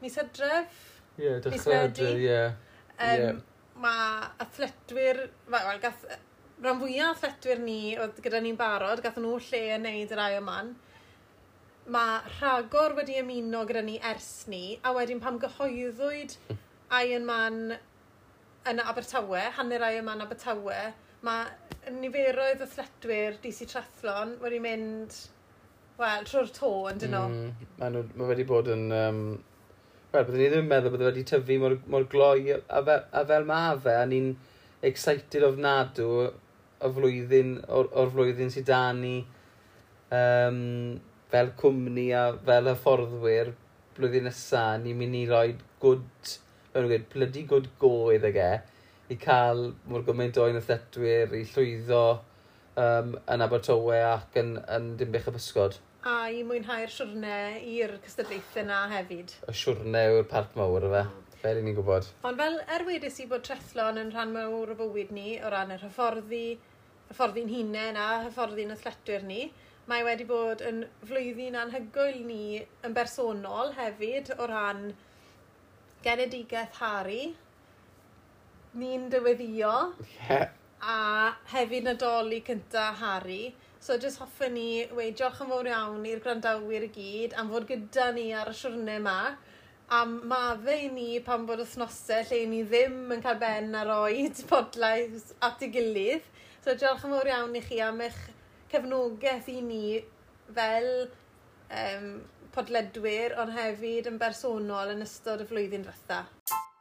mis 0.04 0.20
hydref. 0.20 0.80
Ie, 1.18 1.26
yeah, 1.26 1.42
dechrau 1.44 1.84
hydref, 1.86 2.16
ie. 2.18 2.26
Yeah. 2.28 2.56
Um, 2.98 3.24
yeah. 3.24 3.42
Mae 3.84 4.28
athletwyr, 4.44 5.24
wel, 5.52 5.70
gath, 5.84 6.04
rhan 6.64 6.82
fwyaf 6.82 7.24
athletwyr 7.24 7.64
ni, 7.64 7.96
oedd 8.00 8.20
gyda 8.24 8.42
ni'n 8.44 8.60
barod, 8.60 9.02
gath 9.04 9.20
nhw 9.22 9.38
lle 9.50 9.64
yn 9.78 9.88
neud 9.88 10.14
yr 10.14 10.24
ai 10.24 10.34
yma'n. 10.40 10.74
Mae 11.94 12.20
rhagor 12.38 12.96
wedi 13.00 13.18
ymuno 13.20 13.66
gyda 13.68 13.82
ni 13.84 13.98
ers 14.12 14.46
ni, 14.52 14.66
a 14.84 14.94
wedyn 14.96 15.20
pam 15.24 15.42
gyhoeddwyd 15.42 16.38
hmm. 16.48 16.62
Iron 16.94 17.26
Man 17.26 17.60
yn 18.70 18.80
Abertawe, 18.80 19.42
hanner 19.58 19.84
Ironman 19.90 20.24
Abertawe, 20.24 20.94
mae 21.26 21.48
niferoedd 21.92 22.62
o 22.64 22.68
thletwyr 22.70 23.40
DC 23.44 23.68
Trethlon 23.72 24.38
wedi 24.44 24.60
mynd, 24.64 25.16
wel, 26.00 26.28
trwy'r 26.28 26.52
to 26.56 26.72
yn 26.92 27.02
dyn 27.02 27.14
nhw. 27.16 27.26
Mm, 27.32 27.68
Mae 27.80 27.94
nhw 27.96 28.06
ma 28.20 28.30
wedi 28.30 28.46
bod 28.48 28.72
yn... 28.74 28.88
Um, 28.96 29.24
wel, 30.14 30.26
byddwn 30.28 30.42
ni 30.44 30.50
ddim 30.52 30.66
yn 30.66 30.70
meddwl 30.70 30.94
bod 30.94 31.06
wedi 31.08 31.26
tyfu 31.28 31.58
mor, 31.62 31.78
mor 31.90 32.08
gloi 32.10 32.54
a, 32.54 32.82
fe, 32.86 32.98
a 33.12 33.24
fel 33.30 33.48
mae 33.50 33.78
fe, 33.84 33.96
a 33.98 34.06
ni'n 34.10 34.34
excited 34.86 35.46
ofnadw 35.48 36.10
o 36.84 36.92
flwyddyn, 36.98 37.56
o'r, 37.72 37.90
or 37.98 38.12
flwyddyn 38.14 38.52
sydd 38.54 38.70
da 38.70 38.84
ni 38.96 39.16
um, 40.14 40.62
fel 41.34 41.52
cwmni 41.60 42.10
a 42.16 42.28
fel 42.46 42.70
hyfforddwyr 42.70 43.54
blwyddyn 43.98 44.28
nesaf, 44.30 44.80
ni'n 44.84 44.98
mynd 45.00 45.18
i 45.18 45.24
roi 45.30 45.48
good, 45.82 46.36
fel 46.74 46.88
gweud, 46.90 47.10
bloody 47.14 47.44
good 47.50 47.70
go 47.82 47.94
iddo 48.14 48.32
ge 48.36 48.52
i 49.12 49.18
cael 49.20 49.74
mor 49.90 50.04
gymaint 50.08 50.38
o 50.40 50.46
unwaithedwyr 50.48 51.34
i 51.36 51.42
llwyddo 51.50 52.04
um, 52.80 53.16
yn 53.34 53.44
Abertawe 53.44 54.00
ac 54.08 54.38
yn, 54.40 54.56
yn 54.72 54.94
Dinbych 55.00 55.28
y 55.28 55.34
Bysgod. 55.36 55.80
A 56.08 56.30
i 56.36 56.44
mwynhau'r 56.48 56.92
siwrne 56.92 57.36
i'r 57.70 57.98
cystadlaethau 58.04 58.64
yna 58.64 58.80
hefyd. 58.92 59.36
Y 59.48 59.56
siwrne 59.56 60.06
yw'r 60.10 60.30
parc 60.32 60.56
mawr 60.60 60.88
o 60.88 60.94
fe. 60.94 61.04
Fel 61.42 61.60
mm. 61.60 61.60
i 61.60 61.66
ni'n 61.68 61.78
gwybod. 61.80 62.10
Ond 62.30 62.40
fel 62.40 62.58
er 62.78 62.88
wedes 62.88 63.20
i 63.24 63.28
bod 63.32 63.46
trethlon 63.48 64.00
yn 64.02 64.12
rhan 64.16 64.34
mawr 64.36 64.74
o 64.74 64.80
bywyd 64.80 65.14
ni 65.16 65.38
o 65.44 65.52
ran 65.52 65.76
yr 65.76 65.84
hyfforddi, 65.84 66.46
hyfforddi'n 67.12 67.52
hunain 67.52 68.00
a 68.00 68.10
hyfforddi'n 68.26 68.76
athletwyr 68.76 69.28
ni, 69.28 69.46
mae 69.92 70.04
wedi 70.08 70.28
bod 70.28 70.64
yn 70.64 70.86
flwyddyn 71.04 71.60
anhygoel 71.60 72.22
ni 72.28 72.62
yn 72.88 72.96
bersonol 72.96 73.74
hefyd 73.76 74.32
o 74.38 74.48
ran 74.48 74.94
genedigaeth 76.04 76.80
Harry 76.80 77.34
ni'n 78.80 79.10
dyweddio. 79.14 79.74
Yeah. 80.28 80.50
A 80.84 80.98
hefyd 81.54 81.88
nadolig 81.88 82.46
cynta 82.48 82.90
Harry. 83.00 83.54
So, 83.84 83.98
jyst 84.00 84.22
hoffwn 84.24 84.54
ni 84.56 84.68
weid 84.96 85.18
diolch 85.20 85.42
yn 85.44 85.50
fawr 85.52 85.70
iawn 85.72 86.06
i'r 86.08 86.22
grandawyr 86.24 86.86
i 86.88 86.92
gyd 86.96 87.36
am 87.40 87.52
fod 87.52 87.68
gyda 87.70 88.10
ni 88.16 88.30
ar 88.36 88.52
y 88.52 88.56
siwrnau 88.60 89.00
yma. 89.02 89.18
Am 89.98 90.14
maddau 90.32 90.88
ni 90.96 91.20
pan 91.26 91.44
bod 91.48 91.60
wythnosau 91.64 92.24
lle 92.30 92.40
ni 92.52 92.62
ddim 92.68 93.12
yn 93.16 93.24
cael 93.26 93.42
ben 93.42 93.76
ar 93.80 93.92
oed 93.98 94.44
podlais 94.52 95.34
at 95.44 95.64
ei 95.68 95.72
gilydd. 95.76 96.30
So, 96.64 96.76
diolch 96.76 97.04
yn 97.08 97.16
fawr 97.18 97.32
iawn 97.34 97.60
i 97.60 97.64
chi 97.66 97.82
am 97.84 98.00
eich 98.08 98.22
cefnogaeth 98.72 99.52
i 99.54 99.60
ni 99.62 99.86
fel 100.56 100.92
um, 101.04 102.12
podledwyr, 102.56 103.36
ond 103.44 103.56
hefyd 103.58 104.10
yn 104.12 104.22
bersonol 104.22 104.96
yn 104.96 105.06
ystod 105.06 105.44
y 105.44 105.50
flwyddyn 105.50 105.86
ddiwethaf. 105.86 106.72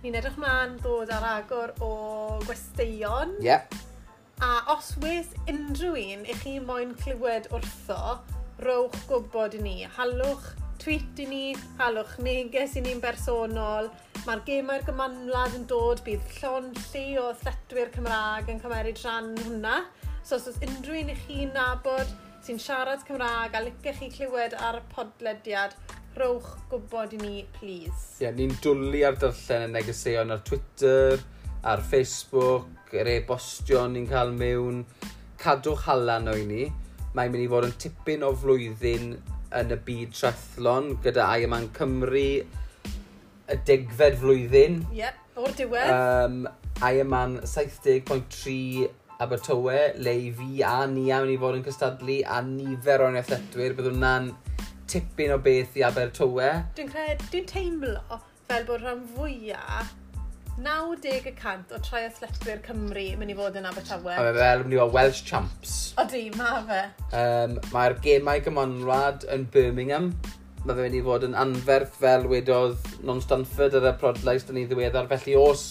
Ni'n 0.02 0.14
edrych 0.20 0.38
mlaen 0.40 0.72
ddod 0.80 1.10
ar 1.16 1.24
agor 1.32 1.70
o 1.82 1.84
gwesteion. 2.46 3.30
Yep. 3.44 3.64
A 4.44 4.46
os 4.74 4.88
wes 5.02 5.28
unrhyw 5.48 5.94
un 5.96 6.22
i 6.28 6.34
chi 6.42 6.54
moyn 6.60 6.90
clywed 7.00 7.44
wrtho, 7.52 8.00
rowch 8.64 8.98
gwybod 9.08 9.52
i 9.56 9.58
ni. 9.64 9.76
Halwch 9.96 10.46
tweet 10.82 11.22
i 11.22 11.26
ni, 11.30 11.42
halwch 11.78 12.16
neges 12.24 12.76
i 12.78 12.82
ni'n 12.84 13.00
bersonol. 13.02 13.90
Mae'r 14.26 14.42
gemau'r 14.46 14.84
gymanlad 14.86 15.56
yn 15.58 15.66
dod, 15.70 16.02
bydd 16.06 16.38
llon 16.40 16.72
lle 16.90 17.04
o 17.22 17.26
athletwyr 17.32 17.92
Cymraeg 17.94 18.50
yn 18.52 18.62
cymeryd 18.62 19.02
rhan 19.04 19.34
hwnna. 19.44 19.80
So 20.26 20.40
os 20.40 20.48
oes 20.50 20.62
unrhyw 20.66 21.04
un 21.04 21.12
i 21.12 21.18
chi'n 21.26 21.52
nabod 21.54 22.10
sy'n 22.46 22.58
siarad 22.62 23.02
Cymraeg 23.06 23.54
a 23.58 23.62
licech 23.64 24.00
chi 24.00 24.08
clywed 24.14 24.52
ar 24.62 24.78
y 24.78 24.82
podlediad, 24.92 25.72
rhowch 26.16 26.52
gwybod 26.70 27.16
i 27.16 27.20
ni, 27.20 27.34
please. 27.56 28.20
Ie, 28.20 28.26
yeah, 28.26 28.34
ni'n 28.36 28.54
dwlu 28.62 29.02
ar 29.08 29.18
darllen 29.20 29.66
y 29.66 29.72
negeseuon 29.74 30.34
ar 30.34 30.44
Twitter, 30.46 31.18
ar 31.66 31.82
Facebook, 31.82 32.68
yr 32.94 33.10
e-bostio 33.16 33.82
ni'n 33.90 34.06
cael 34.10 34.30
mewn. 34.34 34.84
Cadwch 35.42 35.88
halan 35.88 36.30
o'i 36.32 36.46
ni. 36.46 36.68
Mae'n 37.16 37.32
mynd 37.32 37.44
i 37.44 37.50
fod 37.50 37.66
yn 37.66 37.74
tipyn 37.82 38.24
o 38.26 38.30
flwyddyn 38.38 39.16
yn 39.60 39.72
y 39.74 39.78
byd 39.86 40.14
trethlon 40.16 40.92
gyda 41.04 41.26
Ironman 41.38 41.68
Cymru 41.76 42.28
y 43.46 43.58
degfed 43.68 44.18
flwyddyn. 44.20 44.80
Ie, 44.92 45.02
yep, 45.04 45.18
o'r 45.38 45.56
diwedd. 45.58 45.92
Um, 45.92 46.46
Ironman 46.84 47.38
70.3 47.42 48.88
Abertawe, 49.24 49.76
le 50.04 50.16
i 50.26 50.32
fi 50.36 50.62
a 50.66 50.86
ni 50.90 51.06
am 51.14 51.24
ni 51.28 51.38
fod 51.40 51.56
yn 51.56 51.64
cystadlu 51.64 52.18
a 52.28 52.42
nifer 52.44 53.06
o'n 53.06 53.16
effeithwyr, 53.16 53.76
bydd 53.78 53.92
hwnna'n 53.94 54.32
tipyn 54.92 55.32
o 55.32 55.38
beth 55.42 55.78
i 55.80 55.86
Abertawe. 55.86 56.50
Dwi'n 56.76 56.90
credu, 56.92 57.30
dwi'n 57.32 57.48
teimlo 57.52 58.20
fel 58.46 58.66
bod 58.68 58.84
rhan 58.84 59.06
fwyaf 59.14 59.94
90% 60.56 61.74
o 61.76 61.78
trai 61.84 62.06
athletwyr 62.06 62.62
Cymru 62.64 63.02
yn 63.12 63.18
mynd 63.20 63.32
i 63.32 63.36
fod 63.36 63.58
yn 63.60 63.66
Abertawe. 63.68 64.14
A 64.16 64.22
mae 64.24 64.36
fel 64.38 64.62
yn 64.62 64.70
mynd 64.70 64.76
i 64.76 64.80
fod 64.80 64.94
Welsh 64.94 65.20
Champs. 65.28 65.74
Odi, 66.00 66.22
mae 66.32 66.62
fe. 66.70 66.78
Um, 67.18 67.58
Mae'r 67.74 67.96
gemau 68.04 68.40
gymonrad 68.46 69.26
yn 69.34 69.44
Birmingham. 69.52 70.08
Mae 70.64 70.72
fe 70.72 70.86
mynd 70.86 70.96
i 70.96 71.04
fod 71.04 71.28
yn 71.28 71.36
anferth 71.36 72.00
fel 72.00 72.24
wedodd 72.32 72.88
Non 73.04 73.20
Stanford 73.20 73.76
ar 73.76 73.90
y 73.92 73.94
prodlais 74.00 74.48
dyn 74.48 74.56
ni 74.56 74.64
ddiweddar. 74.70 75.10
Felly 75.12 75.36
os, 75.42 75.66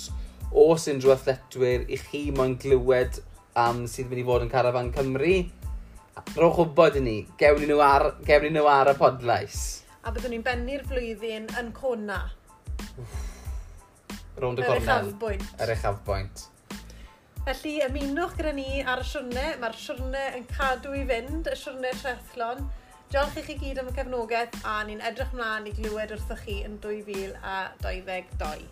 os 0.53 0.87
unrhyw 0.93 1.15
athletwyr 1.17 1.89
i 1.89 2.01
chi 2.05 2.27
moyn 2.37 2.53
glywed 2.61 3.17
am 3.57 3.87
sydd 3.89 4.13
mynd 4.13 4.21
i 4.21 4.29
fod 4.29 4.45
yn 4.45 4.53
Carafan 4.53 4.93
Cymru, 4.93 5.35
rowch 6.37 6.61
wybod 6.61 6.99
i 7.01 7.05
ni, 7.07 7.19
gewn 7.41 7.65
nhw 7.65 7.81
ar, 7.81 8.11
gewn 8.27 8.51
nhw 8.53 8.69
ar 8.69 8.93
y 8.93 8.99
podlais. 9.01 9.61
A 10.05 10.13
byddwn 10.13 10.37
ni'n 10.37 10.45
bennu'r 10.45 10.85
flwyddyn 10.85 11.49
yn 11.57 11.73
Cona. 11.73 12.27
Wff 12.99 13.31
rownd 14.41 14.59
y 14.59 14.61
gornel. 14.67 15.07
Yr 15.63 15.71
uchaf 15.75 15.97
bwynt. 16.07 16.37
Felly 17.45 17.73
ymunwch 17.85 18.33
gyda 18.39 18.51
ni 18.57 18.69
ar 18.81 18.99
y 19.03 19.05
siwrne. 19.09 19.45
Mae'r 19.61 19.75
siwrne 19.79 20.23
yn 20.39 20.45
cadw 20.49 20.91
i 20.97 20.99
fynd, 21.11 21.43
y 21.51 21.53
siwrne 21.59 21.91
trethlon. 21.99 22.59
Diolch 23.13 23.37
i 23.37 23.41
chi 23.45 23.55
gyd 23.61 23.77
am 23.81 23.91
y 23.91 23.93
cefnogaeth 23.99 24.55
a 24.65 24.67
ni'n 24.87 25.03
edrych 25.11 25.33
mlaen 25.37 25.69
i 25.69 25.71
glywed 25.77 26.11
wrthoch 26.15 26.43
chi 26.47 26.57
yn 26.65 26.75
2022. 26.83 28.65